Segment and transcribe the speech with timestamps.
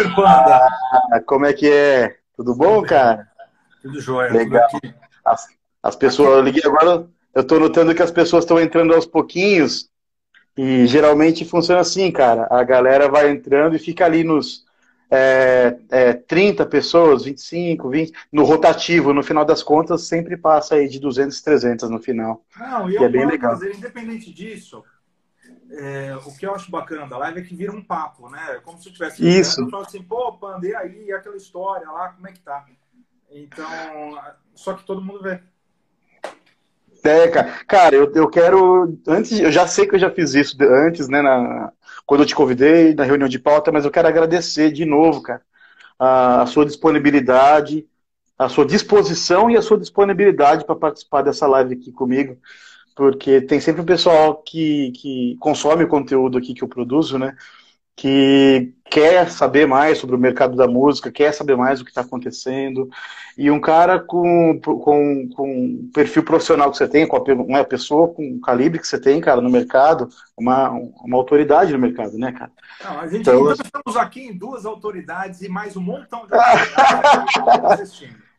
[0.00, 0.68] Super Panda.
[1.12, 2.16] Ah, como é que é?
[2.36, 3.28] Tudo bom, cara?
[3.82, 4.32] Tudo jóia.
[4.32, 4.68] Legal.
[4.70, 5.46] Tudo as,
[5.82, 9.90] as pessoas, eu liguei agora, eu tô notando que as pessoas estão entrando aos pouquinhos
[10.56, 12.46] e geralmente funciona assim, cara.
[12.50, 14.64] A galera vai entrando e fica ali nos
[15.10, 20.88] é, é, 30 pessoas, 25, 20, no rotativo, no final das contas, sempre passa aí
[20.88, 22.42] de 200, 300 no final.
[22.58, 23.52] Não, e E eu é bem legal.
[23.52, 24.82] fazer, independente disso,
[25.70, 28.56] é, o que eu acho bacana da live é que vira um papo, né?
[28.56, 29.68] É Como se tivesse Isso.
[29.70, 32.66] falo assim, pô, Panda, e aí, aquela história lá, como é que tá?
[33.30, 33.66] Então,
[34.54, 35.40] só que todo mundo vê.
[37.04, 38.98] É, cara, cara eu, eu quero.
[39.06, 41.22] Antes, eu já sei que eu já fiz isso antes, né?
[41.22, 41.72] Na,
[42.04, 45.42] quando eu te convidei na reunião de pauta, mas eu quero agradecer de novo, cara,
[45.98, 47.86] a, a sua disponibilidade,
[48.36, 52.36] a sua disposição e a sua disponibilidade para participar dessa live aqui comigo,
[52.94, 57.36] porque tem sempre um pessoal que, que consome o conteúdo aqui que eu produzo, né?
[57.96, 62.00] Que quer saber mais sobre o mercado da música, quer saber mais o que está
[62.00, 62.88] acontecendo.
[63.36, 67.64] E um cara com, com, com o perfil profissional que você tem, com a, uma
[67.64, 72.16] pessoa com o calibre que você tem, cara, no mercado, uma, uma autoridade no mercado,
[72.18, 72.52] né, cara?
[72.82, 76.32] Não, a gente Então, então, estamos aqui em duas autoridades e mais um montão de
[76.34, 78.30] autoridades assistindo.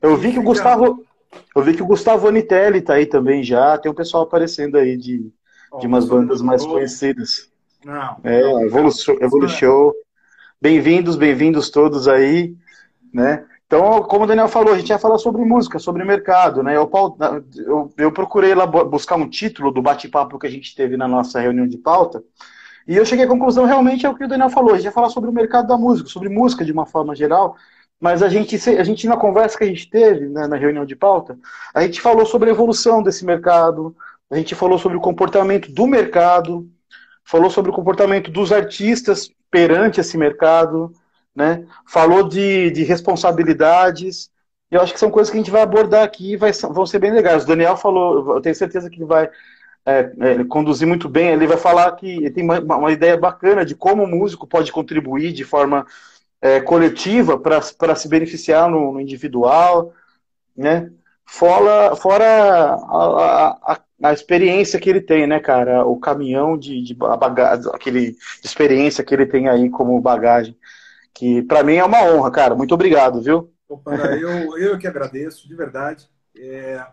[0.00, 1.05] Eu vi que o Gustavo.
[1.54, 4.96] Eu vi que o Gustavo Anitelli tá aí também já, tem um pessoal aparecendo aí
[4.96, 5.30] de,
[5.80, 7.50] de umas bandas mais conhecidas.
[7.84, 9.16] Não, É, não, Evolution.
[9.20, 9.92] Evolution.
[10.60, 12.54] Bem-vindos, bem-vindos todos aí,
[13.12, 13.44] né?
[13.66, 16.76] Então, como o Daniel falou, a gente ia falar sobre música, sobre mercado, né?
[16.76, 16.88] Eu,
[17.56, 21.08] eu, eu procurei lá bu- buscar um título do bate-papo que a gente teve na
[21.08, 22.22] nossa reunião de pauta,
[22.86, 24.92] e eu cheguei à conclusão, realmente é o que o Daniel falou, a gente ia
[24.92, 27.56] falar sobre o mercado da música, sobre música de uma forma geral,
[28.00, 30.94] mas a gente, a gente na conversa que a gente teve né, na reunião de
[30.94, 31.38] pauta,
[31.74, 33.96] a gente falou sobre a evolução desse mercado,
[34.30, 36.68] a gente falou sobre o comportamento do mercado,
[37.24, 40.92] falou sobre o comportamento dos artistas perante esse mercado,
[41.34, 41.64] né?
[41.86, 44.30] Falou de, de responsabilidades.
[44.70, 46.98] Eu acho que são coisas que a gente vai abordar aqui e vai, vão ser
[46.98, 47.44] bem legais.
[47.44, 49.30] O Daniel falou, eu tenho certeza que ele vai
[49.84, 51.28] é, é, conduzir muito bem.
[51.28, 55.32] Ele vai falar que tem uma, uma ideia bacana de como o músico pode contribuir
[55.32, 55.86] de forma
[56.46, 59.92] é, coletiva para se beneficiar no, no individual,
[60.56, 60.92] né?
[61.24, 65.84] Fora, fora a, a, a experiência que ele tem, né, cara?
[65.84, 70.56] O caminhão de, de bagagem, aquele de experiência que ele tem aí como bagagem.
[71.12, 72.54] Que para mim é uma honra, cara.
[72.54, 73.52] Muito obrigado, viu?
[73.84, 76.08] Panda, eu, eu que agradeço, de verdade.
[76.38, 76.86] É,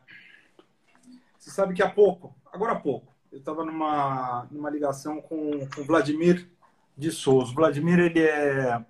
[1.38, 5.84] Você sabe que há pouco, agora há pouco, eu estava numa, numa ligação com o
[5.84, 6.50] Vladimir
[6.98, 7.52] de Souza.
[7.52, 8.84] O Vladimir ele é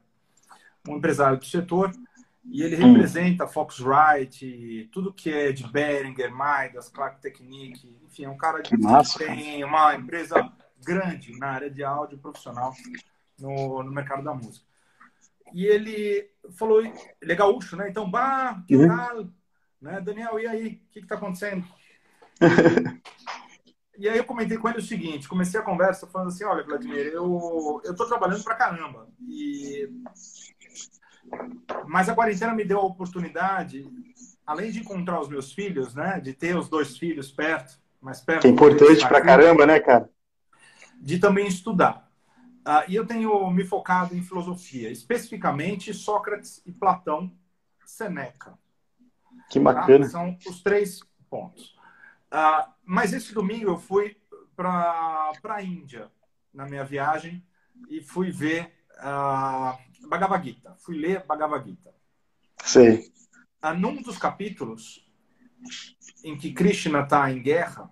[0.88, 1.92] um empresário do setor
[2.46, 8.38] e ele representa Foxrite, tudo que é de Behringer, Midas, Clark Technique, enfim, é um
[8.38, 10.52] cara Que massa, que tem uma empresa
[10.84, 12.74] grande na área de áudio profissional
[13.40, 14.66] no, no mercado da música.
[15.54, 17.90] E ele falou, ele é gaúcho, né?
[17.90, 18.88] Então, bah, que Uhum.
[18.88, 19.30] tal?
[19.82, 20.02] Né?
[20.02, 20.68] Daniel, e aí?
[20.90, 21.66] O que está acontecendo?
[23.96, 27.06] E aí eu comentei com ele o seguinte, comecei a conversa falando assim, olha, Vladimir,
[27.14, 29.88] eu eu tô trabalhando pra caramba e
[31.88, 33.90] mas a quarentena me deu a oportunidade,
[34.46, 38.42] além de encontrar os meus filhos, né, de ter os dois filhos perto, mais perto.
[38.42, 40.10] Que é importante pra caramba, né, cara?
[41.00, 42.10] De também estudar.
[42.66, 47.32] Ah, e eu tenho me focado em filosofia, especificamente Sócrates e Platão,
[47.86, 48.58] Seneca.
[49.50, 49.66] Que Tá?
[49.66, 50.08] bacana.
[50.08, 51.76] São os três pontos.
[52.32, 54.18] Ah, mas esse domingo eu fui
[54.56, 56.10] para a Índia
[56.54, 57.46] na minha viagem
[57.90, 59.78] e fui ver ah,
[60.08, 60.76] Bhagavad Gita.
[60.80, 61.94] Fui ler Bhagavad Gita.
[62.64, 63.12] Sei.
[63.62, 65.06] Ah, num dos capítulos
[66.24, 67.90] em que Krishna está em guerra,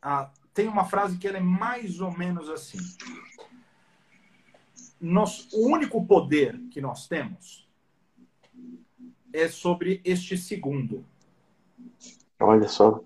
[0.00, 2.78] ah, tem uma frase que é mais ou menos assim.
[5.00, 7.68] Nós, o único poder que nós temos
[9.32, 11.04] é sobre este segundo.
[12.38, 13.02] Olha só.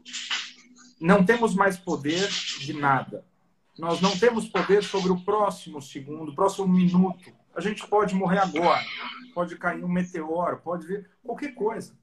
[1.00, 3.24] Não temos mais poder de nada.
[3.78, 7.32] Nós não temos poder sobre o próximo segundo, o próximo minuto.
[7.54, 8.82] A gente pode morrer agora,
[9.34, 11.96] pode cair um meteoro, pode vir qualquer coisa.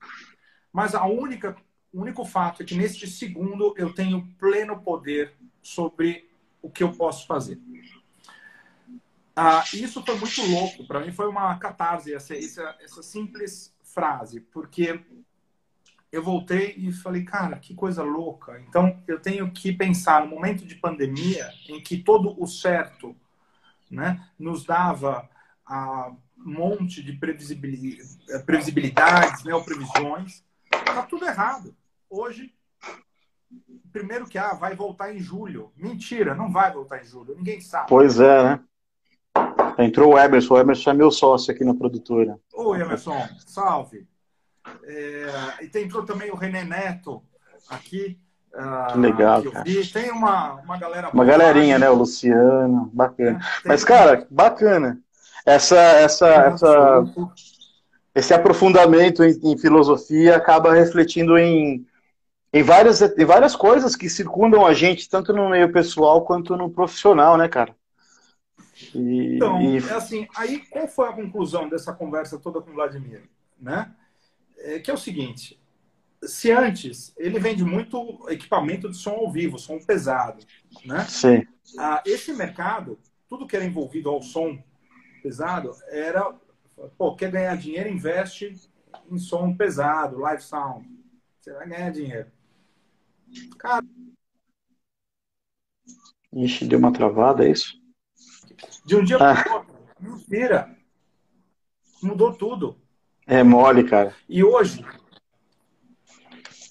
[0.71, 1.55] Mas a única,
[1.91, 6.29] o único fato é que neste segundo eu tenho pleno poder sobre
[6.61, 7.59] o que eu posso fazer.
[9.35, 10.85] Ah, isso foi muito louco.
[10.85, 14.99] Para mim foi uma catarse essa, essa, essa simples frase, porque
[16.13, 18.63] eu voltei e falei, cara, que coisa louca.
[18.69, 23.15] Então, eu tenho que pensar no momento de pandemia em que todo o certo
[23.89, 25.27] né, nos dava
[25.65, 30.43] a um monte de previsibilidades, previsibilidades né, ou previsões.
[30.69, 31.75] Tá tudo errado.
[32.07, 32.53] Hoje,
[33.91, 35.71] primeiro que ah, vai voltar em julho.
[35.75, 37.35] Mentira, não vai voltar em julho.
[37.35, 37.89] Ninguém sabe.
[37.89, 38.59] Pois é, né?
[39.79, 40.53] Entrou o Emerson.
[40.53, 42.39] O Emerson é meu sócio aqui na produtora.
[42.53, 43.17] Oi, Emerson.
[43.47, 44.05] Salve.
[44.85, 45.27] É,
[45.61, 47.23] e entrou também o René Neto
[47.69, 48.19] aqui.
[48.91, 49.65] Que legal, que cara.
[49.91, 51.09] Tem uma, uma galera.
[51.09, 51.89] Uma galerinha, né?
[51.89, 52.89] O Luciano.
[52.93, 53.39] Bacana.
[53.65, 54.99] É, Mas, cara, bacana.
[55.45, 57.03] Essa, essa, essa,
[58.13, 61.85] esse aprofundamento em, em, filosofia acaba refletindo em,
[62.53, 66.69] em, várias, em várias coisas que circundam a gente, tanto no meio pessoal quanto no
[66.69, 67.75] profissional, né, cara?
[68.93, 69.77] E, então, e...
[69.77, 73.23] é assim, aí qual foi a conclusão dessa conversa toda com o Vladimir?
[73.59, 73.91] Né?
[74.63, 75.59] É, que é o seguinte,
[76.23, 80.43] se antes ele vende muito equipamento de som ao vivo, som pesado,
[80.85, 81.05] né?
[81.05, 81.45] Sim.
[81.77, 84.57] Ah, esse mercado, tudo que era envolvido ao som
[85.21, 86.33] pesado, era,
[86.97, 88.57] pô, quer ganhar dinheiro, investe
[89.11, 90.87] em som pesado, live sound.
[91.39, 92.31] Você vai ganhar dinheiro.
[93.59, 93.85] Cara.
[96.31, 97.77] Ixi, deu uma travada, é isso?
[98.85, 99.43] De um dia ah.
[99.43, 99.75] para o outro.
[99.99, 100.77] Mentira.
[102.01, 102.82] Mudou tudo.
[103.25, 104.15] É mole, cara.
[104.27, 104.85] E hoje,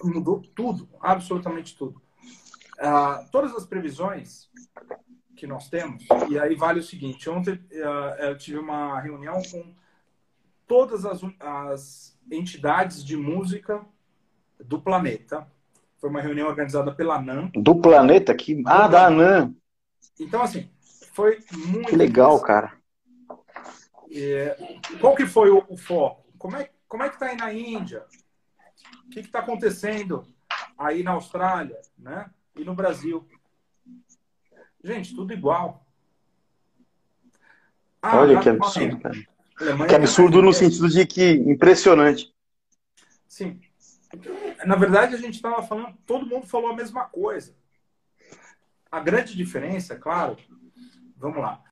[0.03, 2.01] mudou tudo, absolutamente tudo.
[2.79, 4.51] Uh, todas as previsões
[5.37, 6.05] que nós temos.
[6.29, 9.75] E aí vale o seguinte: ontem uh, eu tive uma reunião com
[10.67, 13.85] todas as, as entidades de música
[14.59, 15.47] do planeta.
[15.99, 17.51] Foi uma reunião organizada pela ANAM.
[17.55, 18.35] Do planeta?
[18.35, 18.63] Que...
[18.67, 19.55] Ah, da ANAM.
[20.19, 20.69] Então, assim,
[21.13, 21.89] foi muito.
[21.89, 22.73] Que legal, cara.
[24.15, 24.57] É,
[25.01, 26.22] qual que foi o, o, foco?
[26.43, 28.05] Como é, como é que está aí na Índia?
[29.07, 30.27] O que está acontecendo
[30.77, 32.29] aí na Austrália né?
[32.57, 33.25] e no Brasil?
[34.83, 35.87] Gente, tudo igual.
[38.03, 39.15] Ah, Olha que absurdo, cara.
[39.89, 42.35] Que absurdo no sentido de que impressionante.
[43.29, 43.61] Sim.
[44.67, 47.55] Na verdade, a gente estava falando, todo mundo falou a mesma coisa.
[48.91, 50.37] A grande diferença, claro,
[51.17, 51.63] vamos lá.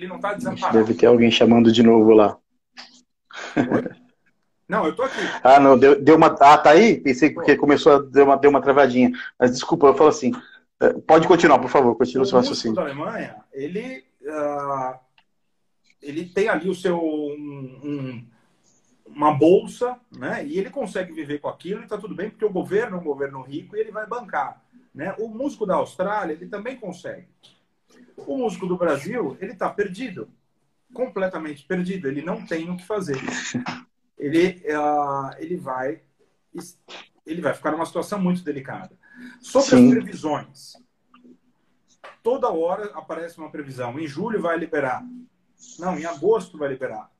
[0.00, 0.78] Ele não está desamparado.
[0.78, 2.38] Deve ter alguém chamando de novo lá.
[4.66, 5.20] Não, eu tô aqui.
[5.42, 6.28] Ah, não, deu, deu uma.
[6.40, 6.98] Ah, tá aí?
[6.98, 9.10] Pensei que começou a deu uma, deu uma travadinha.
[9.38, 10.32] Mas desculpa, eu falo assim.
[10.80, 12.76] É, pode continuar, por favor, continue o seu raciocínio.
[12.76, 14.98] da Alemanha, ele, uh,
[16.00, 16.98] ele tem ali o seu.
[16.98, 18.26] Um, um,
[19.04, 20.46] uma bolsa, né?
[20.46, 23.04] E ele consegue viver com aquilo e tá tudo bem, porque o governo é um
[23.04, 24.62] governo rico e ele vai bancar.
[24.94, 25.14] Né?
[25.18, 27.26] O músico da Austrália, ele também consegue.
[28.16, 30.28] O músico do Brasil, ele tá perdido.
[30.92, 32.08] Completamente perdido.
[32.08, 33.16] Ele não tem o que fazer
[34.20, 36.02] ele, uh, ele vai
[37.26, 38.98] ele vai ficar numa situação muito delicada.
[39.40, 39.88] Sobre Sim.
[39.88, 40.72] as previsões,
[42.22, 43.98] toda hora aparece uma previsão.
[43.98, 45.04] Em julho vai liberar.
[45.78, 47.10] Não, em agosto vai liberar.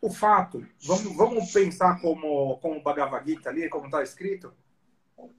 [0.00, 4.52] O fato, vamos, vamos pensar como, como o Bhagavad Gita ali, como está escrito,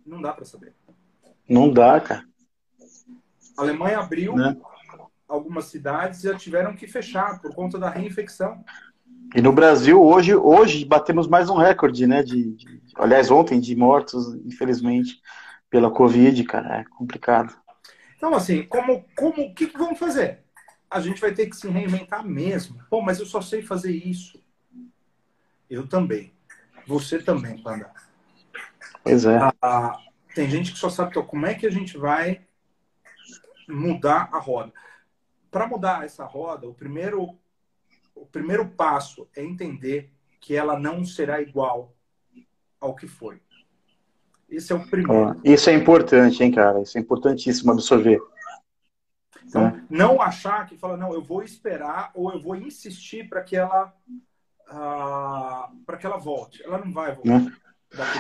[0.06, 0.74] não dá para saber.
[1.48, 2.28] Não dá, cara.
[3.58, 4.56] A Alemanha abriu né?
[5.28, 8.64] algumas cidades e já tiveram que fechar por conta da reinfecção.
[9.34, 12.22] E no Brasil, hoje, hoje batemos mais um recorde, né?
[12.22, 15.20] De, de, aliás, ontem, de mortos, infelizmente,
[15.70, 16.82] pela Covid, cara.
[16.82, 17.56] É complicado.
[18.16, 20.44] Então, assim, como, como, o que, que vamos fazer?
[20.90, 22.80] A gente vai ter que se reinventar mesmo.
[22.90, 24.42] Pô, mas eu só sei fazer isso.
[25.70, 26.32] Eu também.
[26.88, 27.92] Você também, Panda.
[29.04, 29.38] Pois é.
[29.62, 30.00] Ah,
[30.34, 32.45] tem gente que só sabe como é que a gente vai
[33.68, 34.72] mudar a roda.
[35.50, 37.38] Para mudar essa roda, o primeiro
[38.14, 41.94] o primeiro passo é entender que ela não será igual
[42.80, 43.42] ao que foi.
[44.50, 45.40] Esse é o primeiro.
[45.44, 46.82] Isso é importante, hein, cara?
[46.82, 48.22] Isso é importantíssimo absorver.
[49.44, 49.84] Então, é.
[49.90, 53.94] não achar que fala, não, eu vou esperar ou eu vou insistir para que ela
[54.70, 56.64] uh, para que ela volte.
[56.64, 57.52] Ela não vai voltar.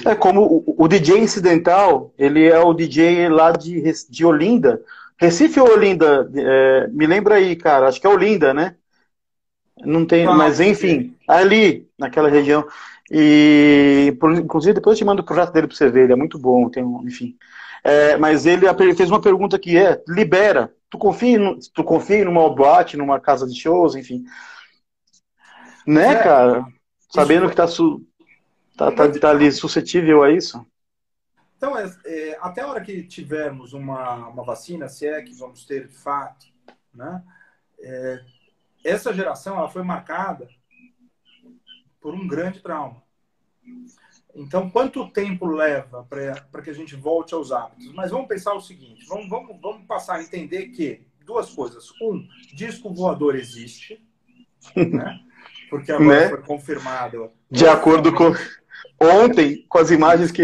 [0.05, 4.81] É, é como o, o, DJ incidental, ele é o DJ lá de, de Olinda.
[5.19, 6.29] Recife ou Olinda?
[6.35, 7.87] É, me lembra aí, cara.
[7.87, 8.75] Acho que é Olinda, né?
[9.83, 12.65] Não tem, mas enfim, ali, naquela região.
[13.11, 16.39] E, inclusive, depois eu te mando o projeto dele para você ver, ele é muito
[16.39, 17.35] bom, tem, enfim.
[17.83, 20.73] É, mas ele fez uma pergunta que é: libera.
[20.89, 21.39] Tu confia,
[21.73, 24.23] tu confia numa boate, numa casa de shows, enfim.
[25.85, 26.65] Né, é, cara?
[27.13, 28.01] Sabendo que tá, su,
[28.75, 30.65] tá, tá, tá, ali suscetível a isso.
[31.65, 35.65] Então, é, é, até a hora que tivermos uma, uma vacina, se é que vamos
[35.65, 36.45] ter de fato,
[36.93, 37.23] né?
[37.79, 38.23] É,
[38.83, 40.47] essa geração ela foi marcada
[41.99, 43.01] por um grande trauma.
[44.35, 47.91] Então, quanto tempo leva para que a gente volte aos hábitos?
[47.93, 51.89] Mas vamos pensar o seguinte: vamos, vamos, vamos passar a entender que duas coisas.
[51.99, 54.07] Um, disco voador existe,
[54.75, 55.19] né?
[55.67, 56.29] porque agora né?
[56.29, 57.31] foi confirmado.
[57.49, 58.31] De acordo com
[58.99, 60.43] ontem, com as imagens que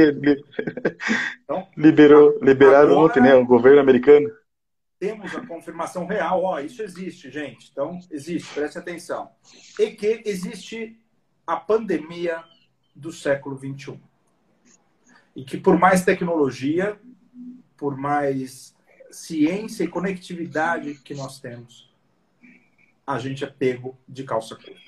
[1.43, 3.35] então, liberou, liberaram agora, ontem, né?
[3.35, 4.29] O governo americano.
[4.99, 7.69] Temos a confirmação real, ó, isso existe, gente.
[7.71, 9.31] Então, existe, preste atenção.
[9.79, 10.99] E que existe
[11.45, 12.43] a pandemia
[12.95, 13.99] do século XXI.
[15.35, 16.99] E que por mais tecnologia,
[17.75, 18.75] por mais
[19.09, 21.91] ciência e conectividade que nós temos,
[23.05, 24.79] a gente é pego de calça curta.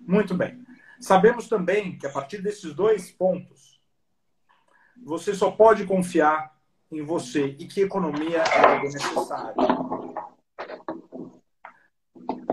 [0.00, 0.63] Muito bem.
[1.00, 3.80] Sabemos também que a partir desses dois pontos,
[5.02, 6.54] você só pode confiar
[6.90, 9.54] em você e que economia é algo necessário.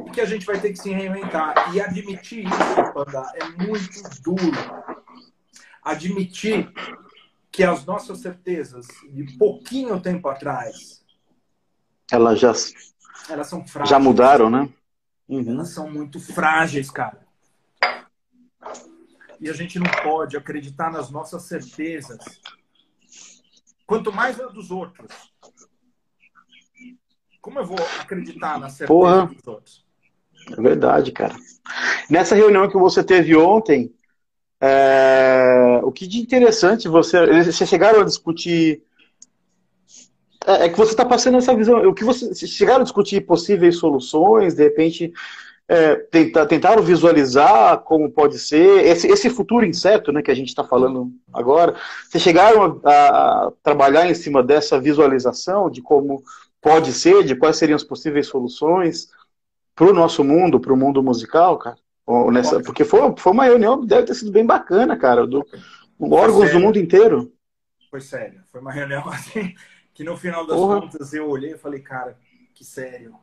[0.08, 1.74] E que a gente vai ter que se reinventar.
[1.74, 4.58] E admitir isso, Panda, é muito duro.
[5.84, 6.72] Admitir
[7.52, 11.02] que as nossas certezas de pouquinho tempo atrás
[12.12, 12.54] elas já
[13.30, 13.90] elas são frágeis.
[13.90, 14.70] Já mudaram, né?
[15.30, 15.52] Uhum.
[15.52, 17.21] Elas são muito frágeis, cara.
[19.42, 22.20] E a gente não pode acreditar nas nossas certezas.
[23.88, 25.12] Quanto mais a dos outros.
[27.42, 29.26] Como eu vou acreditar na certeza Porra.
[29.26, 29.84] dos outros?
[30.56, 31.36] É verdade, cara.
[32.10, 33.92] Nessa reunião que você teve ontem,
[34.62, 35.82] é...
[35.84, 37.44] o que de interessante você.
[37.44, 38.84] Vocês chegaram a discutir
[40.46, 41.88] é, é que você está passando essa visão.
[41.88, 45.14] O que você chegaram a discutir possíveis soluções, de repente
[45.72, 50.50] é, tentar, tentaram visualizar como pode ser esse, esse futuro incerto, né, que a gente
[50.50, 51.78] está falando agora.
[52.10, 56.22] Vocês chegaram a, a, trabalhar em cima dessa visualização de como
[56.60, 59.08] pode ser, de quais seriam as possíveis soluções
[59.74, 61.78] para o nosso mundo, para o mundo musical, cara?
[62.06, 65.46] Ou nessa, porque foi, foi uma reunião deve ter sido bem bacana, cara, do
[66.02, 67.32] órgãos do mundo inteiro.
[67.90, 69.56] Foi sério, foi uma reunião assim
[69.94, 70.82] que no final das Porra.
[70.82, 72.18] contas eu olhei e falei, cara,
[72.54, 73.16] que sério,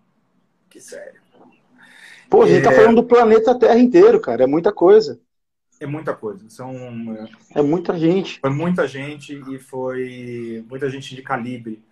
[0.71, 1.28] que sério.
[2.29, 2.75] Pô, a gente tá é...
[2.75, 5.21] tá falando do planeta Terra inteiro, cara, é muita coisa.
[5.81, 6.75] É muita coisa, são...
[7.55, 8.41] É muita gente.
[8.41, 11.83] Foi muita gente e foi muita gente de calibre.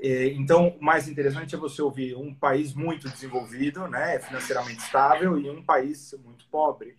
[0.00, 5.38] É, então, o mais interessante é você ouvir um país muito desenvolvido, né, financeiramente estável,
[5.38, 6.96] e um país muito pobre.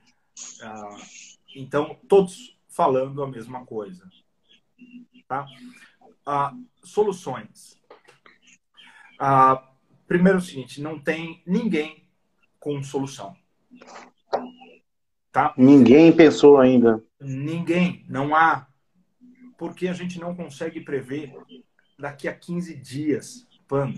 [0.61, 0.97] Ah,
[1.55, 4.03] então, todos falando a mesma coisa.
[5.27, 5.45] Tá?
[6.25, 7.79] Ah, soluções.
[9.17, 9.63] Ah,
[10.07, 12.08] primeiro é o seguinte, não tem ninguém
[12.59, 13.35] com solução.
[15.31, 15.53] Tá?
[15.57, 17.03] Ninguém pensou ainda.
[17.19, 18.67] Ninguém, não há.
[19.57, 21.35] Porque a gente não consegue prever
[21.97, 23.47] daqui a 15 dias.
[23.67, 23.93] Pano.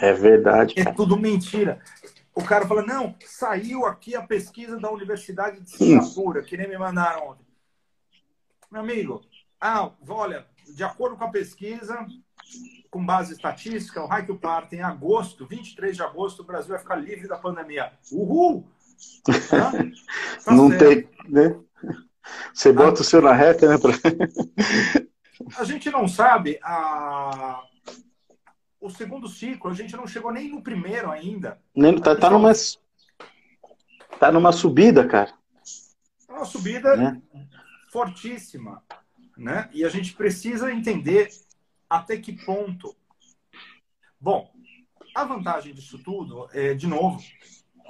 [0.00, 0.74] É verdade.
[0.76, 1.80] É tudo mentira.
[2.34, 6.78] O cara fala, não, saiu aqui a pesquisa da Universidade de Singapura, que nem me
[6.78, 7.46] mandaram ontem.
[8.70, 9.20] Meu amigo,
[9.60, 12.06] ah, olha, de acordo com a pesquisa,
[12.92, 16.96] com base estatística, o Raio Parto, em agosto, 23 de agosto, o Brasil vai ficar
[16.96, 17.90] livre da pandemia.
[18.12, 18.68] Uhul!
[19.48, 19.72] Tá?
[20.44, 20.84] Tá Não certo.
[20.84, 21.56] tem, né?
[22.52, 23.02] Você bota a...
[23.02, 23.78] o seu na reta, né?
[23.78, 23.92] Pra...
[25.56, 27.62] a gente não sabe a...
[28.80, 31.58] o segundo ciclo, a gente não chegou nem no primeiro ainda.
[31.74, 32.52] Nem, tá, tá, numa,
[34.18, 35.32] tá numa subida, cara.
[36.28, 37.22] É uma subida né?
[37.90, 38.82] fortíssima.
[39.36, 39.70] Né?
[39.72, 41.30] E a gente precisa entender
[41.92, 42.96] até que ponto.
[44.18, 44.50] Bom,
[45.14, 47.22] a vantagem disso tudo é, de novo,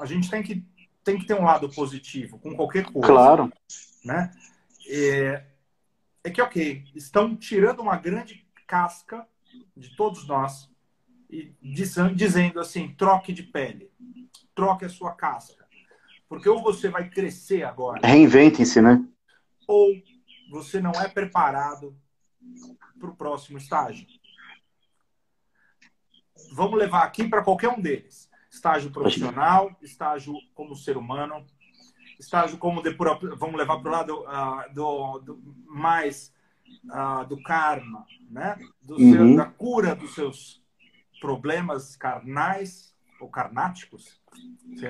[0.01, 0.67] a gente tem que,
[1.05, 3.07] tem que ter um lado positivo com qualquer coisa.
[3.07, 3.53] Claro.
[4.05, 4.33] Né?
[4.89, 5.45] É,
[6.25, 9.25] é que, ok, estão tirando uma grande casca
[9.77, 10.69] de todos nós
[11.31, 13.89] e dizendo assim: troque de pele,
[14.53, 15.65] troque a sua casca.
[16.29, 18.05] Porque ou você vai crescer agora.
[18.05, 19.05] Reinvente-se, né?
[19.69, 19.93] Ou
[20.51, 21.97] você não é preparado
[22.99, 24.07] para o próximo estágio.
[26.53, 31.47] Vamos levar aqui para qualquer um deles: estágio profissional, estágio como ser humano,
[32.19, 33.19] estágio como depura...
[33.37, 36.33] vamos levar para o lado uh, do, do, mais
[36.85, 38.59] uh, do karma, né?
[38.81, 39.13] Do uhum.
[39.13, 40.63] seu, da cura dos seus
[41.21, 44.21] problemas carnais ou carnáticos.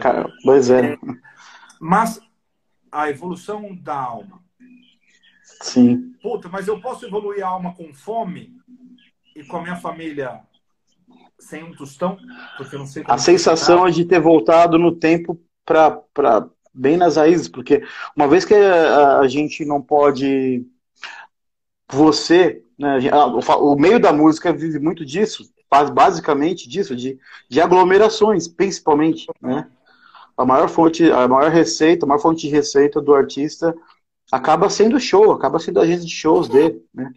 [0.01, 0.95] Cara, pois é.
[0.95, 0.99] é.
[1.81, 2.21] Mas
[2.91, 4.42] a evolução da alma
[5.63, 6.13] Sim.
[6.21, 8.53] Puta, mas eu posso evoluir a alma com fome
[9.35, 10.41] e com a minha família
[11.39, 12.19] sem um tostão?
[12.57, 17.17] Porque eu não sei A sensação é de ter voltado no tempo para bem nas
[17.17, 17.83] raízes, porque
[18.17, 20.67] uma vez que a, a gente não pode.
[21.91, 25.45] Você, né, o, o meio da música vive muito disso,
[25.93, 29.69] basicamente disso, de, de aglomerações, principalmente, né?
[30.35, 33.75] A maior fonte, a maior receita, a maior fonte de receita do artista
[34.31, 37.13] acaba sendo show, acaba sendo agência de shows dele, né?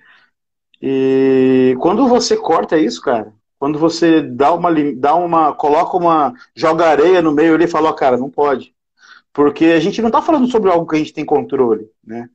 [0.81, 6.87] E quando você corta isso, cara, quando você dá uma, dá uma, coloca uma, joga
[6.87, 8.75] areia no meio ali e fala, cara, não pode.
[9.33, 12.29] Porque a gente não tá falando sobre algo que a gente tem controle, né?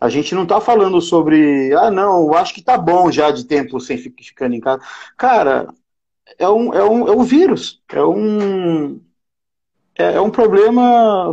[0.00, 3.80] A gente não está falando sobre, ah, não, acho que tá bom já de tempo
[3.80, 4.80] sem ficando em casa.
[5.16, 5.68] Cara,
[6.38, 9.00] é um, é um, é um vírus, é um,
[9.98, 11.30] é, é um problema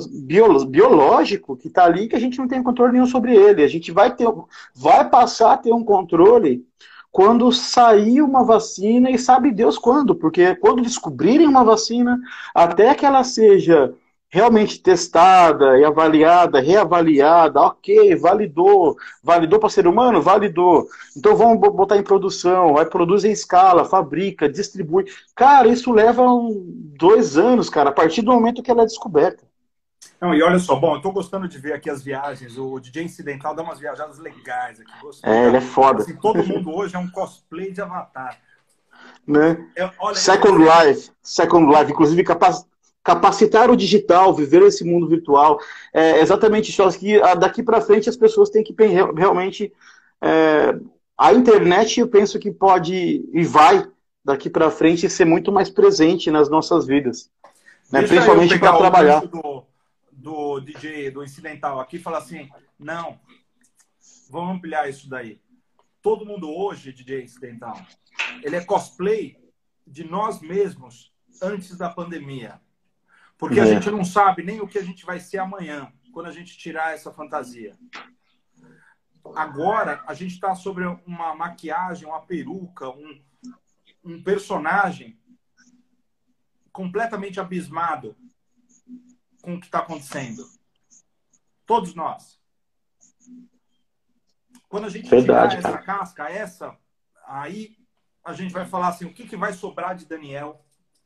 [0.68, 3.64] biológico que está ali que a gente não tem controle nenhum sobre ele.
[3.64, 4.28] A gente vai ter,
[4.74, 6.66] vai passar a ter um controle
[7.12, 12.20] quando sair uma vacina e sabe Deus quando, porque quando descobrirem uma vacina,
[12.54, 13.94] até que ela seja
[14.36, 20.90] realmente testada e avaliada, reavaliada, ok, validou, validou para ser humano, validou.
[21.16, 25.06] Então vamos botar em produção, aí produz em escala, fabrica, distribui.
[25.34, 26.52] Cara, isso leva um,
[27.00, 29.42] dois anos, cara, a partir do momento que ela é descoberta.
[30.20, 32.58] Não, e olha só, bom, eu tô gostando de ver aqui as viagens.
[32.58, 34.92] O DJ Incidental dá umas viajadas legais aqui.
[35.02, 36.02] Gostei, é, ele é foda.
[36.02, 38.38] Assim, todo mundo hoje é um cosplay de Avatar.
[39.26, 39.66] Né?
[39.78, 42.66] É, olha, Second Life, Second Life, inclusive capaz,
[43.06, 45.60] capacitar o digital, viver esse mundo virtual.
[45.94, 47.00] É exatamente isso.
[47.00, 48.76] Que daqui para frente as pessoas têm que
[49.16, 49.72] realmente.
[50.20, 50.76] É,
[51.18, 53.88] a internet, eu penso que pode e vai
[54.24, 57.30] daqui para frente ser muito mais presente nas nossas vidas,
[57.92, 58.02] né?
[58.02, 59.22] principalmente para trabalhar.
[59.28, 59.64] Do,
[60.12, 63.20] do DJ do incidental aqui falar assim, não,
[64.30, 65.40] vamos ampliar isso daí.
[66.02, 67.80] Todo mundo hoje, DJ incidental,
[68.44, 69.38] ele é cosplay
[69.88, 72.60] de nós mesmos antes da pandemia.
[73.38, 73.64] Porque é.
[73.64, 76.58] a gente não sabe nem o que a gente vai ser amanhã, quando a gente
[76.58, 77.78] tirar essa fantasia.
[79.36, 83.22] Agora, a gente está sobre uma maquiagem, uma peruca, um,
[84.04, 85.20] um personagem
[86.72, 88.16] completamente abismado
[89.42, 90.46] com o que está acontecendo.
[91.66, 92.40] Todos nós.
[94.68, 96.78] Quando a gente Verdade, tirar essa casca, essa,
[97.26, 97.78] aí
[98.24, 100.66] a gente vai falar assim, o que, que vai sobrar de Daniel,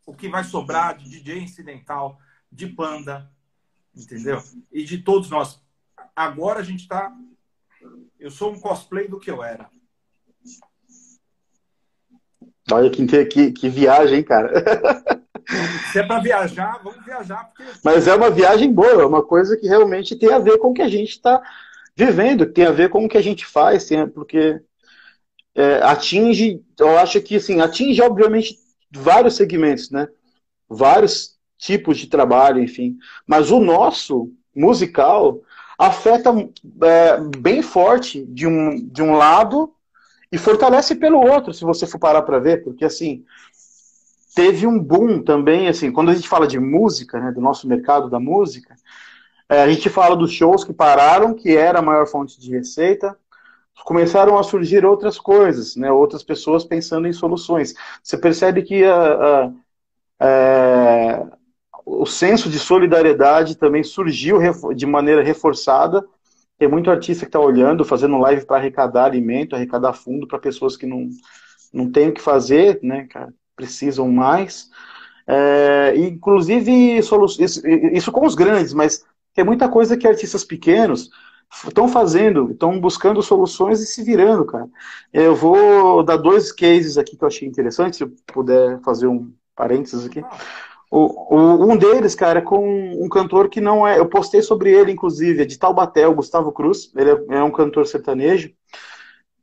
[0.09, 2.19] o que vai sobrar de DJ incidental,
[2.51, 3.29] de Panda,
[3.95, 4.41] entendeu?
[4.71, 5.61] E de todos nós.
[6.15, 7.15] Agora a gente está.
[8.19, 9.69] Eu sou um cosplay do que eu era.
[12.71, 14.51] Olha que, que, que viagem, cara.
[15.91, 17.45] Se é para viajar, vamos viajar.
[17.45, 17.71] Porque...
[17.83, 20.73] Mas é uma viagem boa, é uma coisa que realmente tem a ver com o
[20.73, 21.41] que a gente está
[21.95, 24.59] vivendo, tem a ver com o que a gente faz, porque
[25.53, 30.07] é, atinge, eu acho que assim, atinge obviamente vários segmentos, né?
[30.67, 32.97] Vários tipos de trabalho, enfim.
[33.27, 35.41] Mas o nosso, musical,
[35.77, 36.29] afeta
[36.83, 39.73] é, bem forte de um, de um lado
[40.31, 43.23] e fortalece pelo outro, se você for parar para ver, porque assim,
[44.35, 48.09] teve um boom também, assim, quando a gente fala de música, né, do nosso mercado
[48.09, 48.75] da música,
[49.47, 53.17] é, a gente fala dos shows que pararam, que era a maior fonte de receita,
[53.83, 57.73] começaram a surgir outras coisas, né, outras pessoas pensando em soluções.
[58.03, 59.51] Você percebe que a, a,
[60.19, 61.25] a é,
[61.85, 64.37] o senso de solidariedade também surgiu
[64.75, 66.05] de maneira reforçada.
[66.57, 70.77] Tem muito artista que está olhando, fazendo live para arrecadar alimento, arrecadar fundo para pessoas
[70.77, 71.09] que não,
[71.73, 74.69] não têm o que fazer, né, cara, precisam mais.
[75.25, 81.09] É, inclusive, isso, isso com os grandes, mas tem muita coisa que artistas pequenos
[81.51, 84.67] estão fazendo, estão buscando soluções e se virando, cara.
[85.11, 89.31] Eu vou dar dois cases aqui que eu achei interessante, se eu puder fazer um
[89.55, 90.23] parênteses aqui.
[90.91, 93.99] O, o, um deles, cara, é com um cantor que não é.
[93.99, 96.91] Eu postei sobre ele, inclusive, é de Taubaté, o Gustavo Cruz.
[96.95, 98.51] Ele é, é um cantor sertanejo,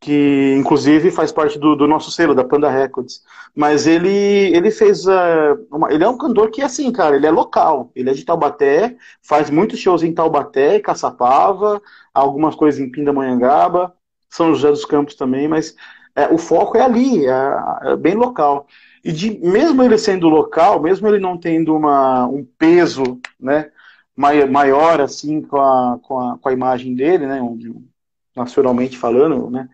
[0.06, 3.24] que inclusive faz parte do, do, nosso selo, da Panda Records.
[3.52, 4.08] Mas ele,
[4.54, 5.04] ele fez.
[5.04, 7.90] Uh, uma, ele é um cantor que, assim, cara, ele é local.
[7.92, 11.82] Ele é de Taubaté, faz muitos shows em Taubaté, Caçapava,
[12.14, 13.92] algumas coisas em Pindamonhangaba,
[14.30, 15.74] São José dos Campos também, mas
[16.14, 18.68] é, o foco é ali, é, é bem local.
[19.04, 23.72] E de, mesmo ele sendo local, mesmo ele não tendo uma, um peso né,
[24.16, 27.40] maior assim com a, com a, com a imagem dele, né,
[28.36, 29.68] nacionalmente falando, né,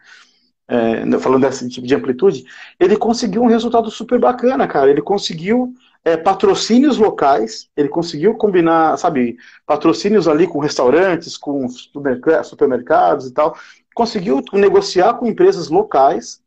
[0.73, 2.45] é, falando desse tipo de amplitude,
[2.81, 4.91] ele conseguiu um resultado super bacana, cara.
[4.91, 13.27] Ele conseguiu é, patrocínios locais, ele conseguiu combinar, sabe, patrocínios ali com restaurantes, com supermercados
[13.27, 13.55] e tal.
[13.95, 16.41] Conseguiu negociar com empresas locais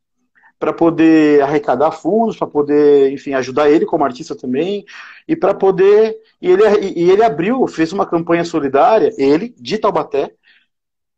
[0.59, 4.83] para poder arrecadar fundos, para poder, enfim, ajudar ele como artista também,
[5.27, 6.17] e para poder.
[6.41, 6.63] E ele,
[6.95, 10.33] e ele abriu, fez uma campanha solidária, ele, de Taubaté.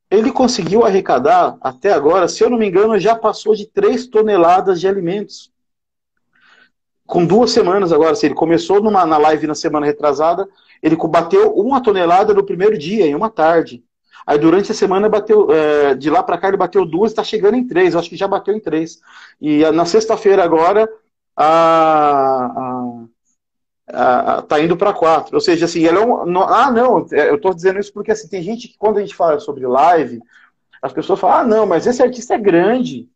[0.10, 4.80] Ele conseguiu arrecadar, até agora, se eu não me engano, já passou de 3 toneladas
[4.80, 5.52] de alimentos.
[7.06, 10.48] Com duas semanas agora, se ele começou numa, na live na semana retrasada,
[10.82, 13.84] ele bateu uma tonelada no primeiro dia, em uma tarde.
[14.26, 17.56] Aí durante a semana bateu, é, de lá para cá ele bateu duas, está chegando
[17.56, 19.00] em três, eu acho que já bateu em três.
[19.40, 20.90] E na sexta-feira agora
[21.34, 22.77] a, a,
[23.88, 25.36] a, tá indo para quatro.
[25.36, 28.12] Ou seja, assim, ele é um, no, ah não, é, eu estou dizendo isso porque
[28.12, 30.22] assim tem gente que quando a gente fala sobre live
[30.82, 33.08] As pessoas falam, ah, não, mas esse artista é grande.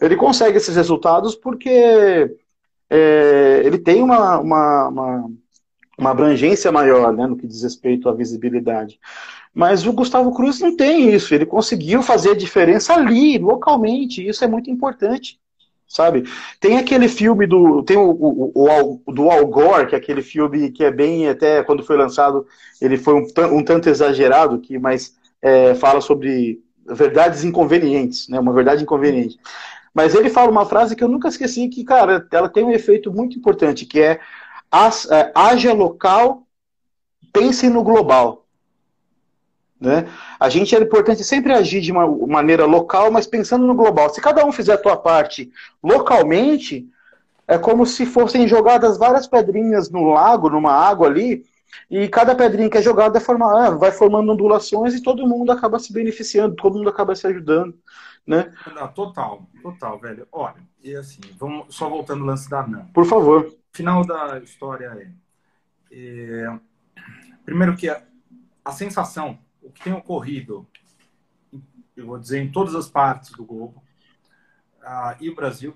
[0.00, 2.36] Ele consegue esses resultados porque
[2.88, 5.30] é, ele tem uma, uma, uma,
[5.98, 8.98] uma, abrangência maior né, no que diz respeito à visibilidade.
[9.52, 11.34] Mas o Gustavo Cruz não tem isso.
[11.34, 14.22] Ele conseguiu fazer a diferença ali, localmente.
[14.22, 15.38] E isso é muito importante
[15.90, 16.22] sabe?
[16.60, 17.82] Tem aquele filme do.
[17.82, 21.64] Tem o, o, o, do Al Gore, que é aquele filme que é bem, até
[21.64, 22.46] quando foi lançado,
[22.80, 28.38] ele foi um, um tanto exagerado, que, mas é, fala sobre verdades inconvenientes, né?
[28.38, 29.36] Uma verdade inconveniente.
[29.92, 33.12] Mas ele fala uma frase que eu nunca esqueci, que, cara, ela tem um efeito
[33.12, 36.46] muito importante, que é, é haja local,
[37.32, 38.39] pense no global.
[39.80, 40.06] Né?
[40.38, 44.10] A gente é importante sempre agir de uma maneira local, mas pensando no global.
[44.10, 45.50] Se cada um fizer a sua parte
[45.82, 46.86] localmente,
[47.48, 51.46] é como se fossem jogadas várias pedrinhas no lago, numa água ali,
[51.90, 55.78] e cada pedrinha que é jogada forma, ah, vai formando ondulações e todo mundo acaba
[55.78, 57.74] se beneficiando, todo mundo acaba se ajudando.
[58.26, 58.52] Né?
[58.74, 60.28] Não, total, total, velho.
[60.30, 62.86] Olha, e assim, vamos só voltando ao lance da NAM.
[62.92, 63.52] Por favor.
[63.72, 65.14] Final da história
[65.90, 66.58] é, é
[67.44, 68.02] primeiro que a,
[68.64, 70.66] a sensação o que tem ocorrido,
[71.96, 73.82] eu vou dizer, em todas as partes do globo,
[74.82, 75.74] uh, e o Brasil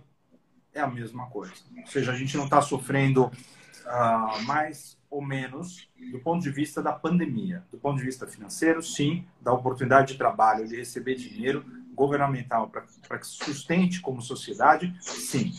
[0.73, 1.55] é a mesma coisa.
[1.77, 6.83] Ou seja, a gente não está sofrendo uh, mais ou menos do ponto de vista
[6.83, 7.65] da pandemia.
[7.71, 13.19] Do ponto de vista financeiro, sim, da oportunidade de trabalho, de receber dinheiro governamental para
[13.19, 15.53] que sustente como sociedade, sim.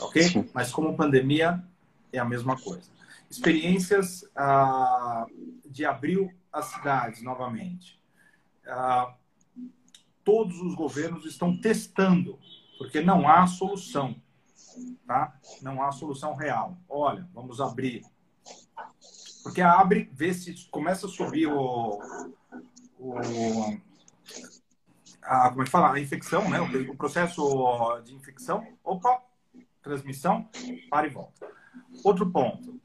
[0.00, 0.22] Ok?
[0.22, 0.48] Sim.
[0.54, 1.62] Mas como pandemia,
[2.12, 2.88] é a mesma coisa.
[3.30, 5.26] Experiências uh,
[5.70, 8.00] de abril as cidades novamente.
[8.66, 9.14] Ah,
[10.24, 12.38] todos os governos estão testando,
[12.78, 14.20] porque não há solução,
[15.06, 15.38] tá?
[15.62, 16.76] Não há solução real.
[16.88, 18.04] Olha, vamos abrir.
[19.42, 22.00] Porque abre, vê se começa a subir o,
[22.98, 23.14] o
[25.22, 25.92] a, como é que fala?
[25.94, 26.60] A infecção, né?
[26.60, 28.66] O, o processo de infecção.
[28.84, 29.22] Opa,
[29.82, 30.48] transmissão,
[30.90, 31.48] para e volta.
[32.04, 32.79] Outro ponto.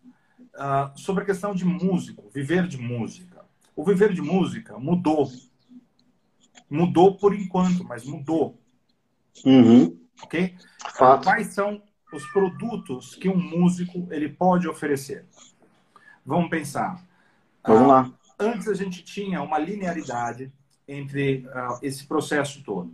[0.56, 3.44] Uh, sobre a questão de músico, viver de música.
[3.76, 5.30] O viver de música mudou.
[6.70, 8.58] Mudou por enquanto, mas mudou.
[9.46, 10.00] Uhum.
[10.24, 10.56] Ok?
[10.94, 11.26] Fato.
[11.26, 15.26] Quais são os produtos que um músico ele pode oferecer?
[16.26, 17.04] Vamos pensar.
[17.68, 18.14] Vamos ah, lá.
[18.40, 20.52] Antes a gente tinha uma linearidade
[20.88, 22.94] entre uh, esse processo todo.